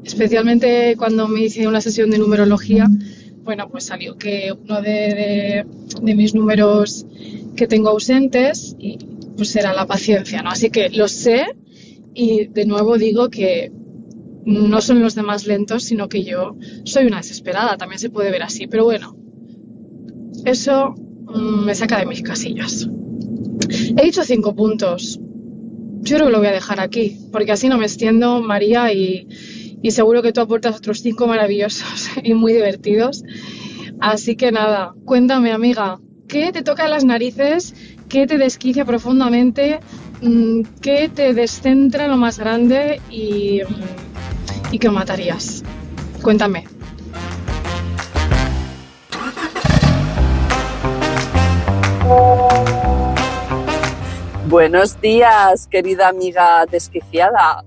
especialmente 0.04 0.94
cuando 0.96 1.28
me 1.28 1.42
hice 1.42 1.68
una 1.68 1.80
sesión 1.80 2.10
de 2.10 2.18
numerología, 2.18 2.88
bueno, 3.48 3.70
pues 3.70 3.84
salió 3.84 4.18
que 4.18 4.52
uno 4.52 4.82
de, 4.82 5.64
mis 6.02 6.34
números 6.34 7.06
que 7.56 7.66
tengo 7.66 7.88
ausentes 7.88 8.76
y 8.78 8.98
pues 9.38 9.56
era 9.56 9.72
la 9.72 9.86
paciencia, 9.86 10.42
¿no? 10.42 10.50
Así 10.50 10.68
que 10.68 10.90
lo 10.90 11.08
sé 11.08 11.46
y 12.12 12.48
de 12.48 12.66
nuevo 12.66 12.98
digo 12.98 13.30
que 13.30 13.72
no 14.44 14.82
son 14.82 15.00
los 15.00 15.14
demás 15.14 15.46
lentos, 15.46 15.84
sino 15.84 16.10
que 16.10 16.24
yo 16.24 16.58
soy 16.84 17.06
una 17.06 17.16
desesperada, 17.16 17.78
también 17.78 17.98
se 17.98 18.10
puede 18.10 18.30
ver 18.30 18.42
así, 18.42 18.66
pero 18.66 18.84
bueno, 18.84 19.16
eso 20.44 20.94
mm, 20.94 21.64
me 21.64 21.74
saca 21.74 22.00
de 22.00 22.04
mis 22.04 22.20
casillas. 22.20 22.86
He 23.96 24.04
dicho 24.04 24.24
cinco 24.24 24.54
puntos. 24.54 25.18
Yo 26.02 26.16
creo 26.16 26.26
que 26.26 26.32
lo 26.32 26.38
voy 26.40 26.48
a 26.48 26.52
dejar 26.52 26.80
aquí, 26.80 27.16
porque 27.32 27.52
así 27.52 27.70
no 27.70 27.78
me 27.78 27.86
extiendo, 27.86 28.42
María, 28.42 28.92
y, 28.92 29.26
y 29.82 29.90
seguro 29.90 30.22
que 30.22 30.32
tú 30.32 30.40
aportas 30.40 30.76
otros 30.76 31.00
cinco 31.00 31.26
maravillosos 31.26 32.10
y 32.22 32.34
muy 32.34 32.52
divertidos. 32.52 33.24
Así 34.00 34.36
que 34.36 34.52
nada, 34.52 34.94
cuéntame 35.04 35.52
amiga, 35.52 35.98
¿qué 36.28 36.52
te 36.52 36.62
toca 36.62 36.88
las 36.88 37.04
narices? 37.04 37.74
¿Qué 38.08 38.26
te 38.26 38.38
desquicia 38.38 38.84
profundamente? 38.84 39.80
Mm, 40.22 40.62
¿Qué 40.80 41.10
te 41.12 41.34
descentra 41.34 42.08
lo 42.08 42.16
más 42.16 42.38
grande 42.38 43.00
y, 43.10 43.60
y 44.70 44.78
qué 44.78 44.90
matarías? 44.90 45.62
Cuéntame. 46.22 46.64
Buenos 54.48 54.98
días, 55.00 55.66
querida 55.66 56.08
amiga 56.08 56.64
desquiciada. 56.64 57.64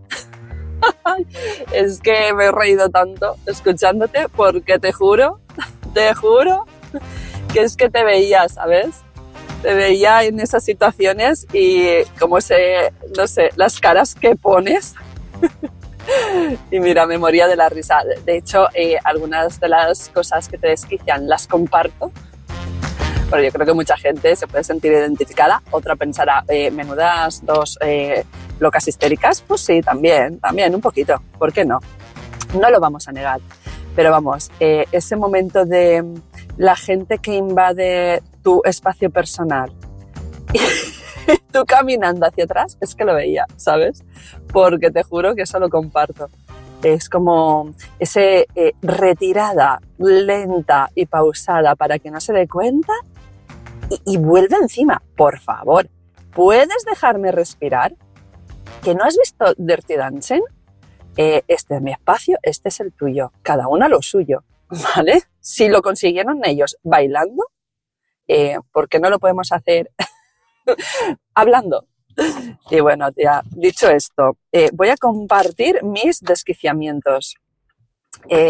Es 1.71 1.99
que 1.99 2.33
me 2.33 2.45
he 2.45 2.51
reído 2.51 2.89
tanto 2.89 3.37
escuchándote 3.45 4.27
porque 4.29 4.79
te 4.79 4.91
juro, 4.91 5.39
te 5.93 6.13
juro 6.13 6.65
que 7.53 7.61
es 7.61 7.75
que 7.75 7.89
te 7.89 8.03
veía, 8.03 8.47
¿sabes? 8.49 9.01
Te 9.61 9.73
veía 9.73 10.23
en 10.23 10.39
esas 10.39 10.63
situaciones 10.63 11.45
y 11.53 12.03
como 12.19 12.41
sé, 12.41 12.93
no 13.15 13.27
sé, 13.27 13.49
las 13.55 13.79
caras 13.79 14.15
que 14.15 14.35
pones. 14.35 14.95
y 16.71 16.79
mira, 16.79 17.05
me 17.05 17.17
moría 17.17 17.47
de 17.47 17.55
la 17.55 17.69
risa. 17.69 17.99
De 18.25 18.37
hecho, 18.37 18.67
eh, 18.73 18.97
algunas 19.03 19.59
de 19.59 19.69
las 19.69 20.09
cosas 20.09 20.47
que 20.47 20.57
te 20.57 20.69
desquician 20.69 21.27
las 21.27 21.47
comparto 21.47 22.11
pero 23.31 23.43
yo 23.43 23.51
creo 23.51 23.65
que 23.65 23.73
mucha 23.73 23.95
gente 23.95 24.35
se 24.35 24.45
puede 24.45 24.65
sentir 24.65 24.91
identificada. 24.91 25.63
Otra 25.71 25.95
pensará, 25.95 26.43
eh, 26.49 26.69
menudas 26.69 27.43
dos 27.45 27.79
eh, 27.81 28.25
locas 28.61 28.87
histéricas. 28.87 29.43
Pues 29.45 29.61
sí, 29.61 29.81
también, 29.81 30.39
también, 30.39 30.73
un 30.73 30.79
poquito. 30.79 31.21
¿Por 31.37 31.51
qué 31.51 31.65
no? 31.65 31.79
No 32.57 32.69
lo 32.69 32.79
vamos 32.79 33.07
a 33.07 33.11
negar. 33.11 33.41
Pero 33.95 34.11
vamos, 34.11 34.49
eh, 34.61 34.85
ese 34.93 35.17
momento 35.17 35.65
de 35.65 36.05
la 36.55 36.77
gente 36.77 37.17
que 37.17 37.35
invade 37.35 38.23
tu 38.41 38.61
espacio 38.63 39.09
personal 39.09 39.73
y 40.53 40.59
tú 41.51 41.65
caminando 41.65 42.25
hacia 42.25 42.45
atrás, 42.45 42.77
es 42.79 42.95
que 42.95 43.03
lo 43.03 43.13
veía, 43.13 43.45
¿sabes? 43.57 44.03
Porque 44.53 44.91
te 44.91 45.03
juro 45.03 45.35
que 45.35 45.41
eso 45.41 45.59
lo 45.59 45.69
comparto. 45.69 46.29
Es 46.83 47.09
como 47.09 47.73
ese 47.99 48.47
retirada 48.81 49.79
lenta 49.97 50.89
y 50.95 51.05
pausada 51.05 51.75
para 51.75 51.99
que 51.99 52.09
no 52.09 52.19
se 52.19 52.33
dé 52.33 52.47
cuenta 52.47 52.93
y, 54.05 54.17
vuelve 54.17 54.55
encima. 54.55 55.01
Por 55.15 55.39
favor, 55.39 55.89
¿puedes 56.33 56.85
dejarme 56.89 57.31
respirar? 57.31 57.93
¿Que 58.83 58.95
no 58.95 59.03
has 59.03 59.17
visto 59.17 59.53
Dirty 59.57 59.95
Dancing? 59.95 60.41
Eh, 61.17 61.43
este 61.47 61.75
es 61.75 61.81
mi 61.81 61.91
espacio, 61.91 62.37
este 62.41 62.69
es 62.69 62.79
el 62.79 62.93
tuyo. 62.93 63.31
Cada 63.41 63.67
uno 63.67 63.87
lo 63.87 64.01
suyo, 64.01 64.43
¿vale? 64.95 65.23
Si 65.39 65.67
lo 65.67 65.81
consiguieron 65.81 66.41
ellos 66.45 66.77
bailando, 66.83 67.43
eh, 68.27 68.57
¿por 68.71 68.89
qué 68.89 68.99
no 68.99 69.09
lo 69.09 69.19
podemos 69.19 69.51
hacer 69.51 69.91
hablando? 71.35 71.85
Y 72.69 72.79
bueno, 72.79 73.11
tía, 73.11 73.41
dicho 73.51 73.89
esto, 73.89 74.37
eh, 74.51 74.69
voy 74.73 74.89
a 74.89 74.97
compartir 74.97 75.83
mis 75.83 76.19
desquiciamientos. 76.19 77.35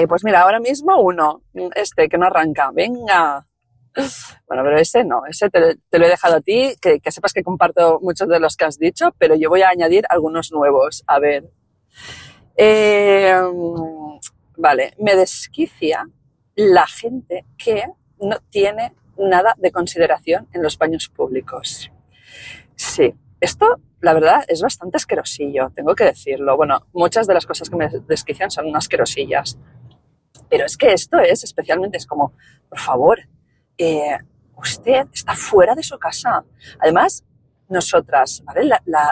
pues 0.07 0.23
mira, 0.23 0.41
ahora 0.41 0.59
mismo 0.59 0.99
uno, 0.99 1.41
este 1.75 2.09
que 2.09 2.17
no 2.17 2.25
arranca. 2.25 2.71
Venga, 2.71 3.45
bueno, 4.47 4.63
pero 4.63 4.77
ese 4.77 5.03
no, 5.03 5.25
ese 5.25 5.49
te, 5.49 5.59
lo 5.59 6.05
he 6.05 6.09
dejado 6.09 6.37
a 6.37 6.41
ti, 6.41 6.75
que, 6.81 6.99
sepas 7.11 7.33
que 7.33 7.43
comparto 7.43 7.99
muchos 8.01 8.27
de 8.27 8.39
los 8.39 8.55
que 8.55 8.65
has 8.65 8.77
dicho, 8.77 9.13
pero 9.17 9.35
yo 9.35 9.49
voy 9.49 9.61
a 9.61 9.69
añadir 9.69 10.05
algunos 10.09 10.51
nuevos. 10.51 11.03
A 11.07 11.19
ver. 11.19 11.49
Em, 12.55 13.53
vale, 14.57 14.93
me 14.99 15.15
desquicia 15.15 16.07
la 16.55 16.87
gente 16.87 17.45
que 17.57 17.85
no 18.19 18.37
tiene 18.49 18.93
nada 19.17 19.55
de 19.57 19.71
consideración 19.71 20.47
en 20.53 20.63
los 20.63 20.77
baños 20.77 21.09
públicos. 21.09 21.91
Sí, 22.75 23.13
esto 23.39 23.79
la 24.01 24.13
verdad 24.13 24.43
es 24.47 24.61
bastante 24.61 24.97
asquerosillo, 24.97 25.71
tengo 25.75 25.93
que 25.95 26.05
decirlo. 26.05 26.57
Bueno, 26.57 26.87
muchas 26.93 27.27
de 27.27 27.35
las 27.35 27.45
cosas 27.45 27.69
que 27.69 27.75
me 27.75 27.87
desquician 28.07 28.49
son 28.49 28.75
asquerosillas. 28.75 29.57
Pero 30.49 30.65
es 30.65 30.75
que 30.75 30.91
esto 30.91 31.19
es 31.19 31.43
especialmente, 31.43 31.97
es 31.97 32.07
como, 32.07 32.33
por 32.67 32.79
favor, 32.79 33.19
eh, 33.81 34.17
usted 34.55 35.07
está 35.11 35.33
fuera 35.35 35.73
de 35.73 35.81
su 35.81 35.97
casa. 35.97 36.43
Además, 36.79 37.23
nosotras, 37.67 38.43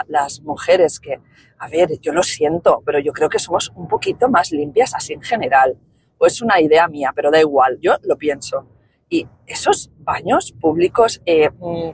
las 0.06 0.40
mujeres 0.42 1.00
que, 1.00 1.20
a 1.58 1.68
ver, 1.68 1.98
yo 2.00 2.12
lo 2.12 2.22
siento, 2.22 2.82
pero 2.84 3.00
yo 3.00 3.12
creo 3.12 3.28
que 3.28 3.38
somos 3.38 3.72
un 3.74 3.88
poquito 3.88 4.28
más 4.28 4.52
limpias 4.52 4.94
así 4.94 5.14
en 5.14 5.22
general. 5.22 5.76
O 6.18 6.26
es 6.26 6.40
una 6.40 6.60
idea 6.60 6.86
mía, 6.86 7.12
pero 7.14 7.30
da 7.30 7.40
igual, 7.40 7.78
yo 7.80 7.96
lo 8.02 8.16
pienso. 8.16 8.66
Y 9.08 9.26
esos 9.46 9.90
baños 9.98 10.52
públicos, 10.52 11.20
eh, 11.26 11.50
mm, 11.50 11.90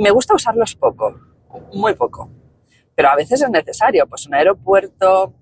me 0.00 0.10
gusta 0.10 0.34
usarlos 0.34 0.74
poco, 0.74 1.18
muy 1.72 1.94
poco. 1.94 2.30
Pero 2.94 3.08
a 3.08 3.16
veces 3.16 3.40
es 3.40 3.50
necesario, 3.50 4.06
pues 4.06 4.26
un 4.26 4.34
aeropuerto, 4.34 5.32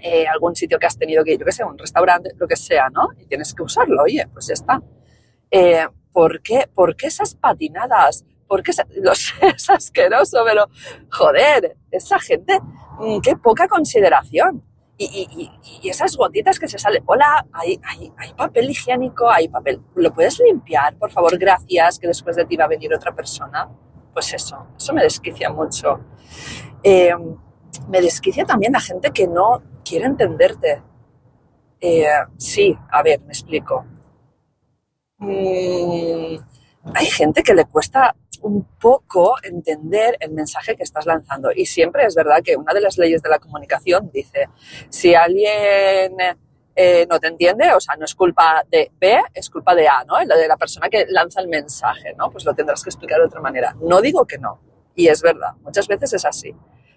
eh, 0.00 0.26
algún 0.26 0.56
sitio 0.56 0.78
que 0.78 0.86
has 0.86 0.96
tenido 0.96 1.24
que, 1.24 1.36
yo 1.36 1.44
qué 1.44 1.52
sé, 1.52 1.64
un 1.64 1.76
restaurante, 1.76 2.30
lo 2.38 2.48
que 2.48 2.56
sea, 2.56 2.88
¿no? 2.88 3.08
Y 3.18 3.26
tienes 3.26 3.52
que 3.52 3.62
usarlo, 3.62 4.02
oye, 4.02 4.26
pues 4.32 4.46
ya 4.46 4.54
está. 4.54 4.80
Eh, 5.50 5.86
¿por, 6.12 6.42
qué, 6.42 6.68
¿por 6.74 6.96
qué 6.96 7.06
esas 7.06 7.34
patinadas? 7.34 8.24
¿Por 8.48 8.62
qué 8.62 8.72
lo 8.96 9.12
es 9.42 9.70
asqueroso, 9.70 10.42
pero 10.44 10.68
joder, 11.10 11.76
esa 11.90 12.18
gente, 12.18 12.60
mm, 12.98 13.20
qué 13.20 13.36
poca 13.36 13.68
consideración. 13.68 14.62
Y, 14.98 15.50
esas 15.84 16.16
gotitas 16.16 16.58
que 16.58 16.68
se 16.68 16.78
salen, 16.78 17.02
hola, 17.06 17.46
hay, 17.52 17.78
hay, 17.84 18.10
hay, 18.16 18.32
papel 18.32 18.70
higiénico, 18.70 19.30
hay 19.30 19.46
papel, 19.48 19.82
¿lo 19.94 20.12
puedes 20.12 20.40
limpiar? 20.40 20.96
Por 20.96 21.10
favor, 21.10 21.36
gracias, 21.38 21.98
que 21.98 22.06
después 22.06 22.34
de 22.34 22.46
ti 22.46 22.56
va 22.56 22.64
a 22.64 22.68
venir 22.68 22.94
otra 22.94 23.14
persona. 23.14 23.68
Pues 24.14 24.32
eso, 24.32 24.68
eso 24.74 24.94
me 24.94 25.02
desquicia 25.02 25.50
mucho. 25.50 26.00
Eh, 26.82 27.14
me 27.88 28.00
desquicia 28.00 28.46
también 28.46 28.72
la 28.72 28.80
gente 28.80 29.10
que 29.10 29.26
no 29.26 29.62
quiere 29.84 30.06
entenderte. 30.06 30.82
Eh, 31.80 32.06
sí, 32.38 32.76
a 32.90 33.02
ver, 33.02 33.20
me 33.20 33.28
explico. 33.28 33.84
Mm, 35.18 36.36
hay 36.94 37.06
gente 37.06 37.42
que 37.42 37.54
le 37.54 37.64
cuesta 37.64 38.14
un 38.42 38.64
poco 38.78 39.34
entender 39.42 40.16
el 40.20 40.32
mensaje 40.32 40.76
que 40.76 40.82
estás 40.82 41.06
lanzando. 41.06 41.50
Y 41.54 41.66
siempre 41.66 42.04
es 42.04 42.14
verdad 42.14 42.42
que 42.44 42.56
una 42.56 42.72
de 42.74 42.80
las 42.80 42.98
leyes 42.98 43.22
de 43.22 43.28
la 43.28 43.38
comunicación 43.38 44.10
dice, 44.12 44.48
si 44.88 45.14
alguien 45.14 46.16
eh, 46.74 47.06
no 47.10 47.18
te 47.18 47.28
entiende, 47.28 47.72
o 47.72 47.80
sea, 47.80 47.96
no 47.96 48.04
es 48.04 48.14
culpa 48.14 48.64
de 48.70 48.92
B, 49.00 49.18
es 49.34 49.50
culpa 49.50 49.74
de 49.74 49.88
A, 49.88 50.04
¿no? 50.04 50.22
La 50.24 50.36
de 50.36 50.46
la 50.46 50.56
persona 50.56 50.88
que 50.88 51.06
lanza 51.08 51.40
el 51.40 51.48
mensaje, 51.48 52.14
¿no? 52.16 52.30
Pues 52.30 52.44
lo 52.44 52.54
tendrás 52.54 52.82
que 52.82 52.90
explicar 52.90 53.18
de 53.18 53.26
otra 53.26 53.40
manera. 53.40 53.74
No 53.80 54.00
digo 54.00 54.26
que 54.26 54.38
no. 54.38 54.60
Y 54.94 55.08
es 55.08 55.22
verdad, 55.22 55.54
muchas 55.62 55.88
veces 55.88 56.12
es 56.12 56.24
así. 56.24 56.54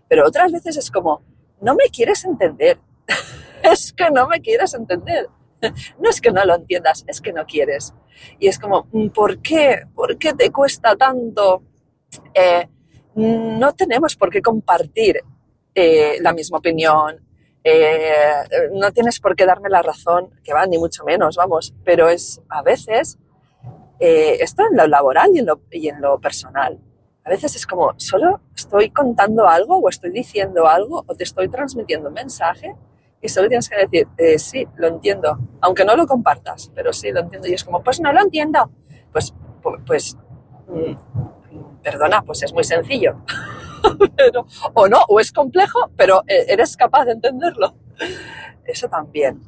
Pero 0.08 0.28
otras 0.28 0.52
veces 0.52 0.78
es 0.78 0.92
como, 0.92 1.22
no 1.62 1.76
me 1.76 1.86
quieres 1.86 2.26
entender. 2.26 2.80
es 3.64 3.94
que 3.94 4.10
no 4.12 4.28
me 4.28 4.42
quieres 4.42 4.74
entender. 4.74 5.30
no 6.00 6.10
es 6.10 6.22
que 6.22 6.32
no 6.32 6.44
lo 6.46 6.56
entiendas, 6.56 7.04
es 7.08 7.22
que 7.22 7.34
no 7.34 7.46
quieres. 7.46 7.94
Y 8.40 8.48
es 8.48 8.60
como, 8.60 8.88
mm, 8.92 9.10
¿por 9.10 9.42
qué? 9.42 9.84
¿Por 9.94 10.18
qué 10.18 10.34
te 10.34 10.52
cuesta 10.52 10.96
tanto? 10.96 11.64
Eh, 12.34 12.68
no 13.16 13.74
tenemos 13.74 14.16
por 14.16 14.30
qué 14.30 14.42
compartir 14.42 15.22
eh, 15.76 16.18
la 16.22 16.34
misma 16.34 16.60
opinión, 16.60 17.26
eh, 17.64 18.34
no 18.74 18.92
tienes 18.92 19.20
por 19.20 19.36
qué 19.36 19.46
darme 19.46 19.70
la 19.70 19.82
razón, 19.82 20.30
que 20.44 20.54
va, 20.54 20.66
ni 20.66 20.78
mucho 20.78 21.04
menos, 21.04 21.36
vamos, 21.36 21.74
pero 21.84 22.08
es 22.10 22.42
a 22.50 22.62
veces 22.62 23.18
esto 24.02 24.64
en 24.72 24.78
lo 24.78 24.88
laboral 24.88 25.32
y 25.72 25.90
en 25.90 26.02
lo 26.02 26.20
personal. 26.22 26.80
A 27.26 27.30
veces 27.30 27.56
es 27.56 27.68
como, 27.68 27.94
solo 27.98 28.42
estoy 28.56 28.92
contando 28.92 29.48
algo 29.48 29.78
o 29.78 29.90
estoy 29.90 30.12
diciendo 30.12 30.68
algo 30.68 31.04
o 31.06 31.16
te 31.16 31.26
estoy 31.26 31.50
transmitiendo 31.50 32.08
un 32.08 32.14
mensaje 32.14 32.76
y 33.22 33.30
solo 33.30 33.50
tienes 33.50 33.70
que 33.70 33.76
decir, 33.76 34.08
eh, 34.18 34.40
sí, 34.40 34.68
lo 34.78 34.88
entiendo, 34.88 35.38
aunque 35.62 35.84
no 35.84 35.96
lo 35.96 36.08
compartas, 36.08 36.72
pero 36.74 36.94
sí, 36.94 37.12
lo 37.12 37.20
entiendo. 37.20 37.48
Y 37.48 37.54
es 37.54 37.64
como, 37.64 37.84
pues 37.84 38.00
no 38.00 38.14
lo 38.14 38.22
entiendo. 38.22 38.72
Pues, 39.12 39.34
pues, 39.86 40.18
mm, 40.68 41.82
perdona, 41.84 42.22
pues 42.22 42.44
es 42.44 42.54
muy 42.54 42.64
sencillo. 42.64 43.18
o 44.74 44.88
no, 44.88 45.02
o 45.10 45.20
es 45.20 45.32
complejo, 45.32 45.92
pero 45.98 46.24
eh, 46.28 46.46
eres 46.48 46.78
capaz 46.78 47.06
de 47.06 47.14
entenderlo. 47.14 47.76
Eso 48.66 48.88
también. 48.88 49.42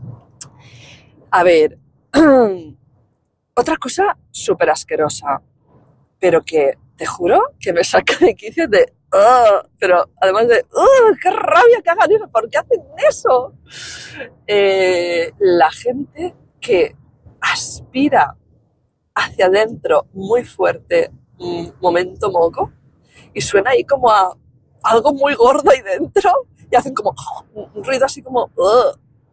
A 1.30 1.44
ver, 1.44 1.78
otra 3.56 3.78
cosa 3.78 4.18
súper 4.32 4.70
asquerosa, 4.70 5.42
pero 6.20 6.42
que 6.42 6.78
te 6.98 7.06
juro 7.06 7.54
que 7.60 7.72
me 7.72 7.84
saca 7.84 8.18
de 8.20 8.36
quicio 8.36 8.68
de, 8.68 8.94
pero 9.80 10.10
además 10.22 10.48
de, 10.48 10.66
qué 11.22 11.32
rabia 11.32 11.82
que 11.84 11.90
hagan 11.90 12.12
eso, 12.12 12.28
¿por 12.30 12.50
qué 12.50 12.58
hacen 12.58 12.82
eso? 13.10 13.54
Eh, 14.48 15.32
la 15.40 15.70
gente 15.72 16.36
que 16.60 16.96
aspira 17.42 18.38
hacia 19.14 19.48
adentro 19.48 20.08
muy 20.14 20.46
fuerte, 20.46 21.12
un 21.40 21.74
momento 21.82 22.32
moco, 22.32 22.72
y 23.34 23.42
suena 23.42 23.72
ahí 23.72 23.84
como 23.84 24.10
a 24.10 24.36
algo 24.84 25.14
muy 25.14 25.36
gordo 25.36 25.70
ahí 25.70 25.82
dentro, 25.82 26.32
y 26.72 26.76
hacen 26.76 26.94
como 26.94 27.14
un 27.54 27.84
ruido 27.84 28.06
así 28.06 28.22
como, 28.22 28.50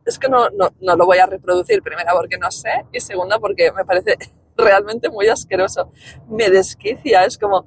es 0.04 0.18
que 0.18 0.28
no, 0.28 0.48
no, 0.50 0.70
no 0.80 0.96
lo 0.96 1.06
voy 1.06 1.18
a 1.18 1.26
reproducir, 1.26 1.82
primera 1.82 2.12
porque 2.12 2.38
no 2.38 2.50
sé, 2.50 2.84
y 2.92 3.00
segunda 3.00 3.38
porque 3.38 3.70
me 3.72 3.84
parece 3.84 4.16
realmente 4.56 5.08
muy 5.08 5.28
asqueroso. 5.28 5.92
Me 6.28 6.50
desquicia, 6.50 7.24
es 7.24 7.38
como, 7.38 7.66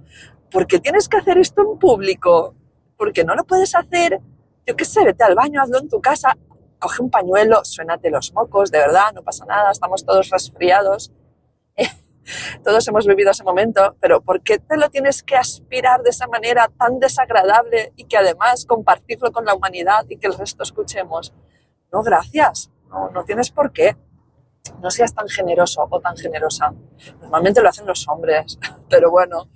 ¿por 0.51 0.67
qué 0.67 0.79
tienes 0.79 1.07
que 1.07 1.17
hacer 1.17 1.37
esto 1.37 1.61
en 1.61 1.79
público? 1.79 2.53
¿Por 2.97 3.11
qué 3.13 3.23
no 3.23 3.35
lo 3.35 3.45
puedes 3.45 3.73
hacer? 3.73 4.19
Yo 4.65 4.75
qué 4.75 4.85
sé, 4.85 5.03
vete 5.03 5.23
al 5.23 5.33
baño, 5.33 5.61
hazlo 5.61 5.79
en 5.79 5.89
tu 5.89 6.01
casa, 6.01 6.37
coge 6.77 7.01
un 7.01 7.09
pañuelo, 7.09 7.63
suénate 7.63 8.11
los 8.11 8.33
mocos, 8.33 8.69
de 8.69 8.77
verdad, 8.77 9.13
no 9.13 9.23
pasa 9.23 9.45
nada, 9.45 9.71
estamos 9.71 10.05
todos 10.05 10.29
resfriados. 10.29 11.11
todos 12.63 12.87
hemos 12.87 13.07
vivido 13.07 13.31
ese 13.31 13.43
momento, 13.43 13.95
pero 13.99 14.21
¿por 14.21 14.41
qué 14.41 14.59
te 14.59 14.77
lo 14.77 14.89
tienes 14.89 15.23
que 15.23 15.35
aspirar 15.35 16.03
de 16.03 16.11
esa 16.11 16.27
manera 16.27 16.69
tan 16.77 16.99
desagradable 16.99 17.93
y 17.95 18.05
que 18.05 18.17
además 18.17 18.65
compartirlo 18.65 19.31
con 19.31 19.45
la 19.45 19.55
humanidad 19.55 20.05
y 20.09 20.17
que 20.17 20.27
el 20.27 20.37
resto 20.37 20.63
escuchemos? 20.63 21.33
No, 21.91 22.03
gracias, 22.03 22.69
no, 22.89 23.09
no 23.09 23.23
tienes 23.23 23.49
por 23.49 23.71
qué 23.71 23.97
no 24.81 24.89
seas 24.91 25.13
tan 25.13 25.27
generoso 25.27 25.87
o 25.89 25.99
tan 25.99 26.15
generosa. 26.17 26.73
Normalmente 27.21 27.61
lo 27.61 27.69
hacen 27.69 27.85
los 27.85 28.07
hombres, 28.07 28.57
pero 28.89 29.11
bueno, 29.11 29.49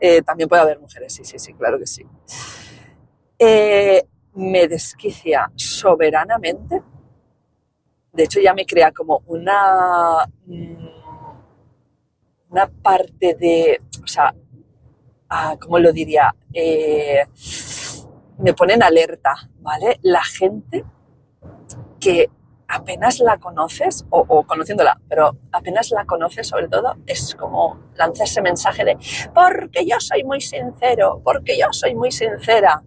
eh, 0.00 0.22
también 0.22 0.48
puede 0.48 0.62
haber 0.62 0.80
mujeres, 0.80 1.14
sí, 1.14 1.24
sí, 1.24 1.38
sí, 1.38 1.54
claro 1.54 1.78
que 1.78 1.86
sí. 1.86 2.06
Eh, 3.38 4.06
me 4.34 4.68
desquicia 4.68 5.50
soberanamente. 5.56 6.82
De 8.12 8.24
hecho, 8.24 8.40
ya 8.40 8.54
me 8.54 8.66
crea 8.66 8.92
como 8.92 9.22
una, 9.26 10.26
mm, 10.46 10.88
una 12.50 12.66
parte 12.66 13.34
de, 13.34 13.80
o 14.02 14.06
sea, 14.06 14.34
ah, 15.28 15.56
¿cómo 15.60 15.78
lo 15.78 15.92
diría? 15.92 16.34
Eh, 16.52 17.24
me 18.38 18.54
pone 18.54 18.74
en 18.74 18.82
alerta, 18.82 19.34
¿vale? 19.60 19.98
La 20.02 20.22
gente 20.24 20.84
que 22.00 22.28
apenas 22.70 23.20
la 23.20 23.38
conoces, 23.38 24.04
o, 24.10 24.44
conociéndola, 24.44 25.00
pero 25.08 25.36
apenas 25.52 25.90
la 25.90 26.04
conoces 26.04 26.46
sobre 26.46 26.68
todo, 26.68 26.96
es 27.06 27.34
como 27.34 27.80
lanza 27.96 28.24
ese 28.24 28.40
mensaje 28.40 28.84
de, 28.84 28.96
porque 29.34 29.84
yo 29.84 29.98
soy 29.98 30.22
muy 30.22 30.40
sincero, 30.40 31.20
porque 31.24 31.58
yo 31.58 31.66
soy 31.72 31.94
muy 31.94 32.12
sincera. 32.12 32.82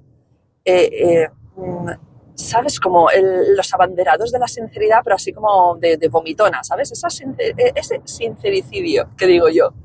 Eh, 0.64 0.90
eh, 0.94 1.30
mm, 1.58 1.90
¿Sabes? 2.36 2.80
Como 2.80 3.10
los 3.56 3.72
abanderados 3.76 4.32
de 4.32 4.40
la 4.40 4.48
sinceridad, 4.48 5.02
pero 5.04 5.18
así 5.18 5.32
como 5.32 5.76
de, 5.76 6.00
vomitona, 6.10 6.64
¿sabes? 6.64 6.92
Eh, 6.92 7.54
ese 7.76 8.02
sincericidio 8.06 9.12
que 9.16 9.28
digo 9.28 9.50
yo. 9.50 9.76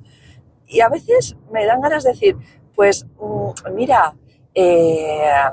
Y 0.67 0.81
a 0.81 0.89
veces 0.89 1.37
me 1.53 1.67
dan 1.67 1.83
ganas 1.83 2.05
de 2.05 2.13
decir, 2.13 2.37
pues 2.75 3.07
mm, 3.21 3.51
mira, 3.75 4.15
me 4.55 5.53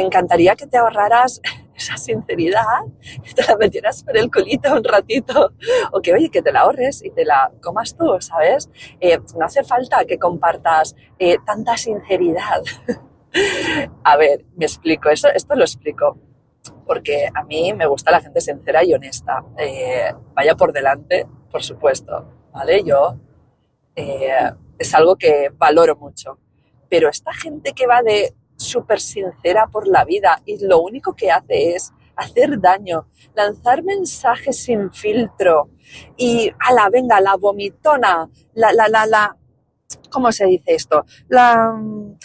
encantaría 0.00 0.54
que 0.54 0.66
te 0.66 0.78
ahorraras 0.78 1.40
esa 1.76 1.96
sinceridad, 1.96 2.84
te 3.34 3.42
la 3.46 3.56
metieras 3.56 4.02
por 4.02 4.16
el 4.16 4.30
culito 4.30 4.72
un 4.72 4.84
ratito, 4.84 5.52
o 5.92 6.00
que 6.00 6.14
oye, 6.14 6.30
que 6.30 6.42
te 6.42 6.52
la 6.52 6.60
ahorres 6.60 7.04
y 7.04 7.10
te 7.10 7.24
la 7.24 7.52
comas 7.62 7.96
tú, 7.96 8.16
¿sabes? 8.20 8.70
Eh, 9.00 9.18
no 9.38 9.44
hace 9.44 9.62
falta 9.64 10.04
que 10.04 10.18
compartas 10.18 10.96
eh, 11.18 11.36
tanta 11.44 11.76
sinceridad. 11.76 12.62
a 14.04 14.16
ver, 14.16 14.44
me 14.56 14.64
explico, 14.64 15.10
eso, 15.10 15.28
esto 15.28 15.54
lo 15.54 15.64
explico, 15.64 16.18
porque 16.86 17.28
a 17.34 17.44
mí 17.44 17.72
me 17.74 17.86
gusta 17.86 18.10
la 18.10 18.20
gente 18.20 18.40
sincera 18.40 18.82
y 18.84 18.94
honesta. 18.94 19.44
Eh, 19.58 20.12
vaya 20.34 20.54
por 20.54 20.72
delante, 20.72 21.26
por 21.50 21.62
supuesto, 21.62 22.48
¿vale? 22.52 22.82
Yo 22.84 23.16
es 24.78 24.94
algo 24.94 25.16
que 25.16 25.50
valoro 25.56 25.96
mucho. 25.96 26.38
Pero 26.88 27.08
esta 27.08 27.32
gente 27.32 27.72
que 27.72 27.86
va 27.86 28.02
de 28.02 28.34
súper 28.56 29.00
sincera 29.00 29.66
por 29.66 29.86
la 29.86 30.04
vida 30.04 30.40
y 30.44 30.64
lo 30.64 30.80
único 30.80 31.14
que 31.14 31.30
hace 31.30 31.74
es 31.74 31.92
hacer 32.16 32.60
daño, 32.60 33.08
lanzar 33.34 33.82
mensajes 33.82 34.64
sin 34.64 34.90
filtro 34.90 35.70
y 36.16 36.50
a 36.58 36.72
la 36.72 36.88
venga, 36.88 37.20
la 37.20 37.36
vomitona, 37.36 38.28
la, 38.54 38.72
la, 38.72 38.88
la, 38.88 39.06
la, 39.06 39.36
¿cómo 40.10 40.32
se 40.32 40.46
dice 40.46 40.74
esto? 40.74 41.04
La, 41.28 41.78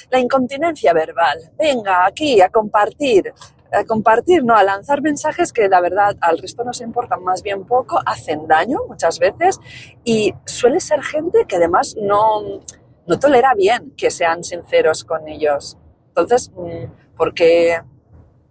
la 0.10 0.20
incontinencia 0.20 0.94
verbal. 0.94 1.52
Venga, 1.58 2.06
aquí 2.06 2.42
a 2.42 2.50
compartir, 2.50 3.34
a 3.72 3.84
compartir, 3.84 4.44
no, 4.44 4.56
a 4.56 4.64
lanzar 4.64 5.02
mensajes 5.02 5.52
que 5.52 5.68
la 5.68 5.82
verdad 5.82 6.16
al 6.22 6.38
resto 6.38 6.64
nos 6.64 6.82
importan 6.82 7.24
más 7.24 7.44
bien 7.44 7.66
poco, 7.66 8.00
hacen 8.06 8.48
daño 8.48 8.80
muchas 8.88 9.20
veces 9.20 9.60
y 10.04 10.34
suele 10.46 10.80
ser 10.80 11.04
gente 11.04 11.46
que 11.48 11.58
además 11.58 11.96
no, 12.02 12.62
no 13.08 13.20
tolera 13.20 13.54
bien 13.56 13.94
que 13.98 14.10
sean 14.10 14.44
sinceros 14.44 15.04
con 15.04 15.28
ellos. 15.28 15.78
Entonces, 16.12 16.52
mm, 16.56 17.16
¿por 17.16 17.34
qué, 17.34 17.82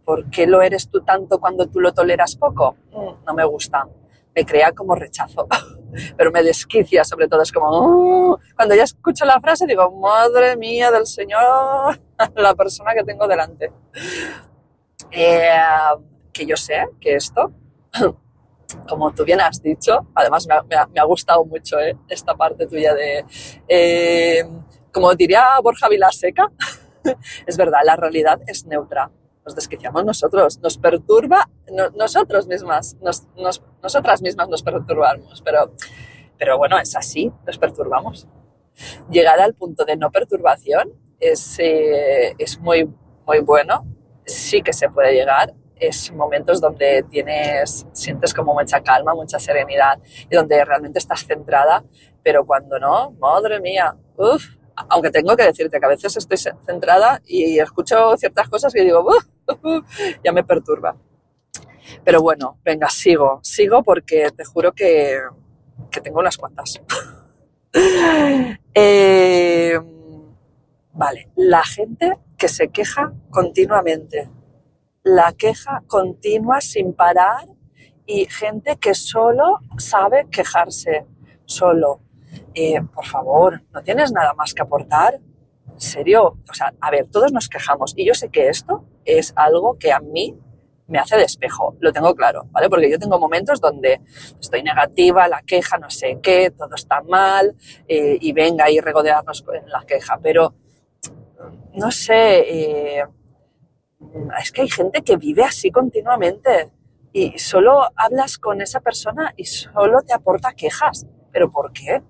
¿por 0.04 0.30
qué 0.30 0.46
lo 0.46 0.62
eres 0.62 0.88
tú 0.88 1.02
tanto 1.02 1.38
cuando 1.38 1.66
tú 1.66 1.80
lo 1.80 1.92
toleras 1.92 2.36
poco? 2.36 2.76
Mm, 2.92 3.24
no 3.26 3.34
me 3.34 3.44
gusta. 3.44 3.86
Me 4.34 4.46
crea 4.46 4.72
como 4.72 4.94
rechazo, 4.94 5.46
pero 6.16 6.30
me 6.30 6.42
desquicia 6.42 7.04
sobre 7.04 7.28
todo. 7.28 7.42
Es 7.42 7.52
como, 7.52 7.66
oh", 7.68 8.38
cuando 8.56 8.74
ya 8.74 8.84
escucho 8.84 9.24
la 9.24 9.40
frase 9.40 9.66
digo, 9.66 9.90
madre 9.90 10.56
mía 10.56 10.90
del 10.90 11.06
Señor, 11.06 12.00
la 12.36 12.54
persona 12.54 12.94
que 12.94 13.04
tengo 13.04 13.28
delante. 13.28 13.72
Eh, 15.10 15.50
que 16.32 16.46
yo 16.46 16.56
sé 16.56 16.88
que 17.00 17.16
esto, 17.16 17.52
como 18.88 19.12
tú 19.12 19.24
bien 19.24 19.40
has 19.40 19.60
dicho, 19.60 20.06
además 20.14 20.46
me 20.46 21.00
ha, 21.00 21.04
gustado 21.04 21.44
mucho 21.44 21.78
eh, 21.78 21.96
esta 22.08 22.34
parte 22.34 22.66
tuya 22.66 22.94
de, 22.94 23.24
eh, 23.68 24.48
como 24.92 25.14
diría 25.14 25.58
Borja 25.62 25.88
Vilaseca, 25.88 26.50
es 27.46 27.56
verdad, 27.56 27.80
la 27.84 27.96
realidad 27.96 28.40
es 28.46 28.66
neutra. 28.66 29.10
Nos 29.44 29.54
desquiciamos 29.54 30.04
nosotros, 30.04 30.60
nos 30.60 30.76
perturba, 30.76 31.48
nosotros 31.94 32.46
mismas, 32.46 32.96
nosotras 33.82 34.22
mismas 34.22 34.48
nos 34.48 34.62
perturbamos, 34.62 35.40
pero, 35.42 35.72
pero 36.38 36.58
bueno, 36.58 36.78
es 36.78 36.94
así, 36.94 37.32
nos 37.46 37.58
perturbamos. 37.58 38.28
Llegar 39.10 39.40
al 39.40 39.54
punto 39.54 39.84
de 39.84 39.96
no 39.96 40.10
perturbación 40.10 40.92
es, 41.18 41.58
eh, 41.58 42.34
es 42.38 42.60
muy, 42.60 42.88
muy 43.26 43.40
bueno, 43.40 43.86
sí 44.26 44.62
que 44.62 44.72
se 44.72 44.88
puede 44.90 45.14
llegar, 45.14 45.54
es 45.76 46.12
momentos 46.12 46.60
donde 46.60 47.02
tienes, 47.08 47.86
sientes 47.92 48.34
como 48.34 48.52
mucha 48.52 48.82
calma, 48.82 49.14
mucha 49.14 49.38
serenidad 49.38 49.98
y 50.30 50.36
donde 50.36 50.62
realmente 50.64 50.98
estás 50.98 51.26
centrada, 51.26 51.82
pero 52.22 52.44
cuando 52.44 52.78
no, 52.78 53.12
madre 53.12 53.60
mía, 53.60 53.96
uff, 54.16 54.44
aunque 54.88 55.10
tengo 55.10 55.36
que 55.36 55.44
decirte 55.44 55.78
que 55.78 55.86
a 55.86 55.90
veces 55.90 56.16
estoy 56.16 56.38
centrada 56.64 57.20
y 57.26 57.58
escucho 57.58 58.16
ciertas 58.16 58.48
cosas 58.48 58.74
y 58.74 58.80
digo, 58.80 59.06
ya 60.24 60.32
me 60.32 60.44
perturba. 60.44 60.96
Pero 62.04 62.22
bueno, 62.22 62.58
venga, 62.64 62.88
sigo, 62.88 63.40
sigo 63.42 63.82
porque 63.82 64.30
te 64.36 64.44
juro 64.44 64.72
que, 64.72 65.20
tengo 66.02 66.20
unas 66.20 66.36
cuantas. 66.36 66.80
Eh, 68.72 69.78
vale, 70.92 71.28
la 71.36 71.62
gente 71.62 72.18
que 72.36 72.48
se 72.48 72.68
queja 72.68 73.12
continuamente, 73.30 74.28
la 75.04 75.32
queja 75.32 75.82
continua 75.86 76.60
sin 76.60 76.94
parar 76.94 77.46
y 78.06 78.26
gente 78.26 78.76
que 78.76 78.94
solo 78.94 79.60
sabe 79.78 80.26
quejarse, 80.30 81.06
solo 81.44 82.00
eh, 82.54 82.80
por 82.94 83.06
favor, 83.06 83.62
¿no 83.72 83.82
tienes 83.82 84.12
nada 84.12 84.34
más 84.34 84.54
que 84.54 84.62
aportar? 84.62 85.20
¿En 85.72 85.80
serio? 85.80 86.38
O 86.48 86.54
sea, 86.54 86.74
a 86.80 86.90
ver, 86.90 87.06
todos 87.06 87.32
nos 87.32 87.48
quejamos 87.48 87.94
y 87.96 88.06
yo 88.06 88.14
sé 88.14 88.28
que 88.28 88.48
esto 88.48 88.84
es 89.04 89.32
algo 89.36 89.78
que 89.78 89.92
a 89.92 90.00
mí 90.00 90.38
me 90.86 90.98
hace 90.98 91.16
despejo, 91.16 91.76
lo 91.78 91.92
tengo 91.92 92.14
claro, 92.16 92.48
¿vale? 92.50 92.68
Porque 92.68 92.90
yo 92.90 92.98
tengo 92.98 93.18
momentos 93.18 93.60
donde 93.60 94.00
estoy 94.40 94.62
negativa, 94.64 95.28
la 95.28 95.40
queja, 95.42 95.78
no 95.78 95.88
sé 95.88 96.18
qué, 96.20 96.50
todo 96.50 96.74
está 96.74 97.00
mal, 97.02 97.54
eh, 97.86 98.18
y 98.20 98.32
venga 98.32 98.68
y 98.68 98.80
regodearnos 98.80 99.44
en 99.54 99.70
la 99.70 99.84
queja, 99.86 100.18
pero 100.20 100.52
no 101.74 101.92
sé, 101.92 102.98
eh, 102.98 103.04
es 104.42 104.50
que 104.50 104.62
hay 104.62 104.68
gente 104.68 105.02
que 105.02 105.16
vive 105.16 105.44
así 105.44 105.70
continuamente 105.70 106.72
y 107.12 107.38
solo 107.38 107.88
hablas 107.96 108.38
con 108.38 108.60
esa 108.60 108.80
persona 108.80 109.32
y 109.36 109.44
solo 109.44 110.02
te 110.02 110.12
aporta 110.12 110.52
quejas. 110.52 111.06
¿Pero 111.32 111.50
por 111.50 111.72
qué? 111.72 112.02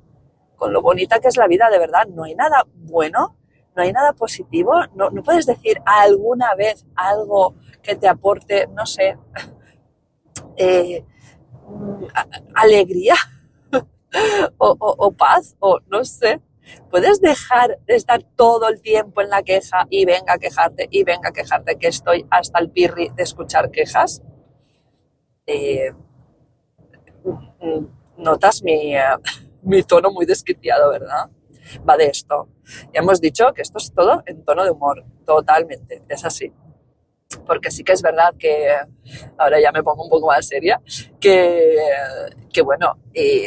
Con 0.61 0.75
lo 0.75 0.83
bonita 0.83 1.21
que 1.21 1.29
es 1.29 1.39
la 1.39 1.47
vida, 1.47 1.71
de 1.71 1.79
verdad, 1.79 2.07
no 2.09 2.25
hay 2.25 2.35
nada 2.35 2.67
bueno, 2.75 3.39
no 3.75 3.83
hay 3.83 3.93
nada 3.95 4.13
positivo, 4.13 4.75
no, 4.95 5.09
no 5.09 5.23
puedes 5.23 5.47
decir 5.47 5.81
alguna 5.87 6.55
vez 6.55 6.85
algo 6.95 7.55
que 7.83 7.97
te 7.97 8.07
aporte, 8.07 8.69
no 8.75 8.85
sé, 8.85 9.17
eh, 10.59 11.03
alegría 12.55 13.15
o, 14.59 15.13
paz 15.13 15.57
o 15.61 15.81
no 15.89 16.05
sé. 16.05 16.43
Puedes 16.91 17.23
dejar 17.23 17.79
de 17.87 17.97
estar 17.97 18.23
todo 18.23 18.69
el 18.69 18.83
tiempo 18.83 19.23
en 19.23 19.31
la 19.31 19.43
queja 19.43 19.87
y 19.89 20.05
venga 20.05 20.35
a 20.35 20.39
quejarte 20.39 20.89
y 20.91 21.05
venga 21.05 21.31
a 21.31 21.33
quejarte 21.33 21.79
que 21.79 21.89
estoy 21.89 22.27
hasta 22.29 22.59
el 22.59 22.71
pirri 22.71 23.09
de 23.17 23.23
escuchar 23.23 23.71
quejas. 23.71 24.23
Eh, 25.47 25.95
notas 28.19 28.63
mi, 28.63 28.95
eh, 28.95 29.01
mi 29.63 29.83
tono 29.83 30.11
muy 30.11 30.27
desquiciado, 30.27 30.91
¿verdad? 30.91 31.31
Va 31.89 31.97
de 31.97 32.07
esto. 32.07 32.49
Ya 32.93 33.01
hemos 33.01 33.21
dicho 33.21 33.53
que 33.55 33.63
esto 33.63 33.79
es 33.79 33.93
todo 33.93 34.23
en 34.27 34.45
tono 34.45 34.65
de 34.65 34.71
humor, 34.71 35.05
totalmente, 35.25 36.03
es 36.09 36.25
así 36.25 36.53
porque 37.47 37.71
sí 37.71 37.85
que 37.85 37.93
es 37.93 38.03
verdad 38.03 38.35
que 38.39 38.75
ahora 39.39 39.61
ya 39.61 39.73
me 39.73 39.83
pongo 39.83 40.05
un 40.05 40.11
poco 40.11 40.27
más 40.27 40.47
seria, 40.47 40.81
que, 41.21 41.77
que 42.53 42.63
bueno, 42.63 42.99
y 43.15 43.45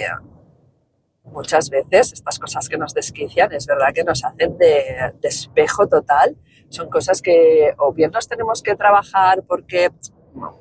muchas 1.23 1.69
veces 1.69 2.13
estas 2.13 2.39
cosas 2.39 2.69
que 2.69 2.77
nos 2.77 2.93
desquician 2.93 3.51
es 3.51 3.65
verdad 3.65 3.93
que 3.93 4.03
nos 4.03 4.23
hacen 4.23 4.57
de, 4.57 5.13
espejo 5.23 5.87
total, 5.87 6.37
son 6.69 6.89
cosas 6.89 7.21
que 7.21 7.73
o 7.77 7.93
bien 7.93 8.11
nos 8.11 8.27
tenemos 8.27 8.61
que 8.61 8.75
trabajar 8.75 9.43
porque 9.43 9.91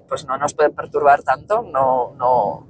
pues 0.08 0.26
no 0.26 0.36
nos 0.36 0.54
pueden 0.54 0.74
perturbar 0.74 1.22
tanto, 1.22 1.62
no, 1.62 2.14
no, 2.16 2.68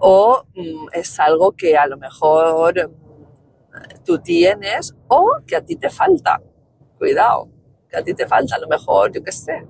o 0.00 0.44
mm, 0.54 0.88
es 0.92 1.18
algo 1.20 1.52
que 1.52 1.76
a 1.76 1.86
lo 1.86 1.96
mejor 1.96 2.88
mm, 2.88 4.04
tú 4.04 4.18
tienes 4.18 4.94
o 5.08 5.38
que 5.46 5.56
a 5.56 5.60
ti 5.60 5.76
te 5.76 5.90
falta. 5.90 6.40
Cuidado, 6.98 7.48
que 7.88 7.96
a 7.96 8.02
ti 8.02 8.14
te 8.14 8.26
falta, 8.26 8.56
a 8.56 8.58
lo 8.58 8.68
mejor, 8.68 9.12
yo 9.12 9.22
qué 9.22 9.32
sé, 9.32 9.64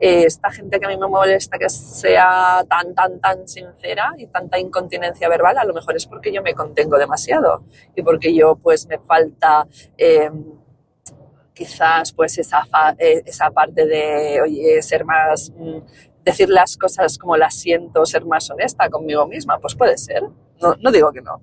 eh, 0.00 0.24
esta 0.24 0.50
gente 0.50 0.78
que 0.78 0.86
a 0.86 0.88
mí 0.88 0.96
me 0.96 1.08
molesta 1.08 1.58
que 1.58 1.68
sea 1.68 2.64
tan, 2.68 2.94
tan, 2.94 3.20
tan 3.20 3.48
sincera 3.48 4.12
y 4.18 4.26
tanta 4.26 4.58
incontinencia 4.58 5.28
verbal, 5.28 5.58
a 5.58 5.64
lo 5.64 5.72
mejor 5.72 5.96
es 5.96 6.06
porque 6.06 6.32
yo 6.32 6.42
me 6.42 6.54
contengo 6.54 6.98
demasiado 6.98 7.64
y 7.94 8.02
porque 8.02 8.34
yo 8.34 8.56
pues 8.56 8.86
me 8.86 8.98
falta 8.98 9.66
em, 9.96 10.44
quizás 11.54 12.12
pues 12.12 12.38
esa, 12.38 12.66
eh, 12.98 13.22
esa 13.24 13.50
parte 13.50 13.86
de, 13.86 14.40
oye, 14.42 14.82
ser 14.82 15.04
más, 15.04 15.52
mm, 15.56 15.78
decir 16.24 16.48
las 16.48 16.76
cosas 16.76 17.18
como 17.18 17.36
las 17.36 17.54
siento, 17.54 18.04
ser 18.06 18.24
más 18.24 18.50
honesta 18.50 18.88
conmigo 18.88 19.26
misma, 19.26 19.58
pues 19.58 19.74
puede 19.74 19.98
ser, 19.98 20.22
no, 20.60 20.74
no 20.80 20.92
digo 20.92 21.12
que 21.12 21.20
no, 21.20 21.42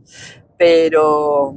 pero 0.58 1.56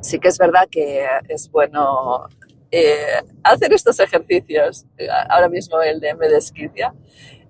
sí 0.00 0.18
que 0.18 0.28
es 0.28 0.38
verdad 0.38 0.68
que 0.70 1.06
es 1.28 1.50
bueno 1.50 2.26
eh, 2.70 3.22
hacer 3.42 3.72
estos 3.72 4.00
ejercicios, 4.00 4.86
ahora 5.28 5.48
mismo 5.48 5.80
el 5.82 6.00
de 6.00 6.14
me 6.14 6.28
desquicia, 6.28 6.94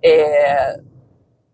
eh, 0.00 0.82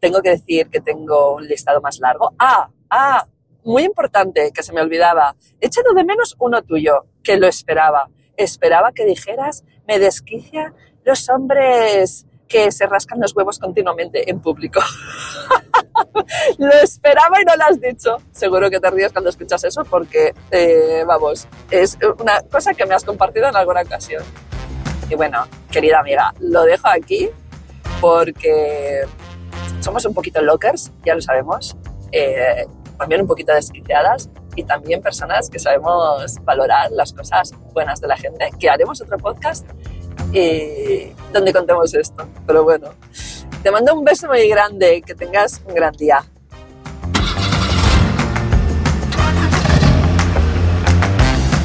tengo 0.00 0.22
que 0.22 0.30
decir 0.30 0.68
que 0.70 0.80
tengo 0.80 1.34
un 1.34 1.46
listado 1.46 1.80
más 1.80 1.98
largo. 2.00 2.34
Ah, 2.38 2.70
ah, 2.90 3.26
muy 3.64 3.84
importante, 3.84 4.52
que 4.52 4.62
se 4.62 4.72
me 4.72 4.80
olvidaba. 4.80 5.36
He 5.60 5.66
echado 5.66 5.92
de 5.92 6.04
menos 6.04 6.36
uno 6.38 6.62
tuyo, 6.62 7.06
que 7.22 7.36
lo 7.36 7.46
esperaba. 7.46 8.08
Esperaba 8.36 8.92
que 8.92 9.04
dijeras, 9.04 9.64
me 9.86 9.98
desquicia 9.98 10.72
los 11.04 11.28
hombres 11.28 12.26
que 12.48 12.72
se 12.72 12.86
rascan 12.86 13.20
los 13.20 13.34
huevos 13.36 13.58
continuamente 13.58 14.30
en 14.30 14.40
público. 14.40 14.80
lo 16.58 16.72
esperaba 16.82 17.40
y 17.40 17.44
no 17.44 17.56
lo 17.56 17.64
has 17.64 17.80
dicho. 17.80 18.16
Seguro 18.32 18.70
que 18.70 18.80
te 18.80 18.90
ríes 18.90 19.12
cuando 19.12 19.30
escuchas 19.30 19.64
eso 19.64 19.84
porque, 19.84 20.34
eh, 20.50 21.04
vamos, 21.06 21.46
es 21.70 21.98
una 22.18 22.42
cosa 22.42 22.74
que 22.74 22.86
me 22.86 22.94
has 22.94 23.04
compartido 23.04 23.48
en 23.48 23.56
alguna 23.56 23.82
ocasión. 23.82 24.22
Y 25.10 25.14
bueno, 25.14 25.46
querida 25.70 26.00
amiga, 26.00 26.34
lo 26.40 26.64
dejo 26.64 26.88
aquí 26.88 27.30
porque 28.00 29.02
somos 29.80 30.04
un 30.04 30.14
poquito 30.14 30.40
lockers, 30.42 30.92
ya 31.04 31.14
lo 31.14 31.20
sabemos, 31.20 31.76
eh, 32.12 32.66
también 32.98 33.22
un 33.22 33.26
poquito 33.26 33.52
desquiciadas 33.54 34.28
y 34.54 34.64
también 34.64 35.00
personas 35.00 35.48
que 35.48 35.58
sabemos 35.58 36.34
valorar 36.42 36.90
las 36.90 37.12
cosas 37.12 37.52
buenas 37.72 38.00
de 38.00 38.08
la 38.08 38.16
gente, 38.16 38.50
que 38.58 38.68
haremos 38.68 39.00
otro 39.00 39.16
podcast 39.18 39.66
y 40.32 41.12
donde 41.32 41.52
contemos 41.52 41.94
esto. 41.94 42.26
Pero 42.46 42.64
bueno, 42.64 42.88
te 43.62 43.70
mando 43.70 43.94
un 43.94 44.04
beso 44.04 44.26
muy 44.28 44.48
grande, 44.48 45.02
que 45.04 45.14
tengas 45.14 45.60
un 45.66 45.74
gran 45.74 45.92
día. 45.94 46.24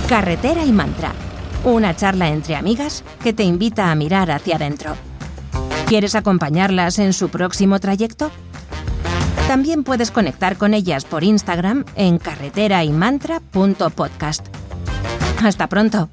Carretera 0.10 0.64
y 0.64 0.72
Mantra, 0.72 1.12
una 1.64 1.96
charla 1.96 2.30
entre 2.30 2.56
amigas 2.56 3.04
que 3.24 3.34
te 3.34 3.44
invita 3.44 3.90
a 3.90 3.96
mirar 3.96 4.30
hacia 4.32 4.58
adentro. 4.58 4.94
¿Quieres 5.88 6.14
acompañarlas 6.16 7.00
en 7.00 7.14
su 7.14 7.30
próximo 7.30 7.80
trayecto? 7.80 8.30
También 9.48 9.84
puedes 9.84 10.12
conectar 10.12 10.58
con 10.58 10.74
ellas 10.74 11.06
por 11.06 11.24
Instagram 11.24 11.86
en 11.96 12.18
carreteraymantra.podcast. 12.18 14.48
Hasta 15.44 15.68
pronto. 15.68 16.10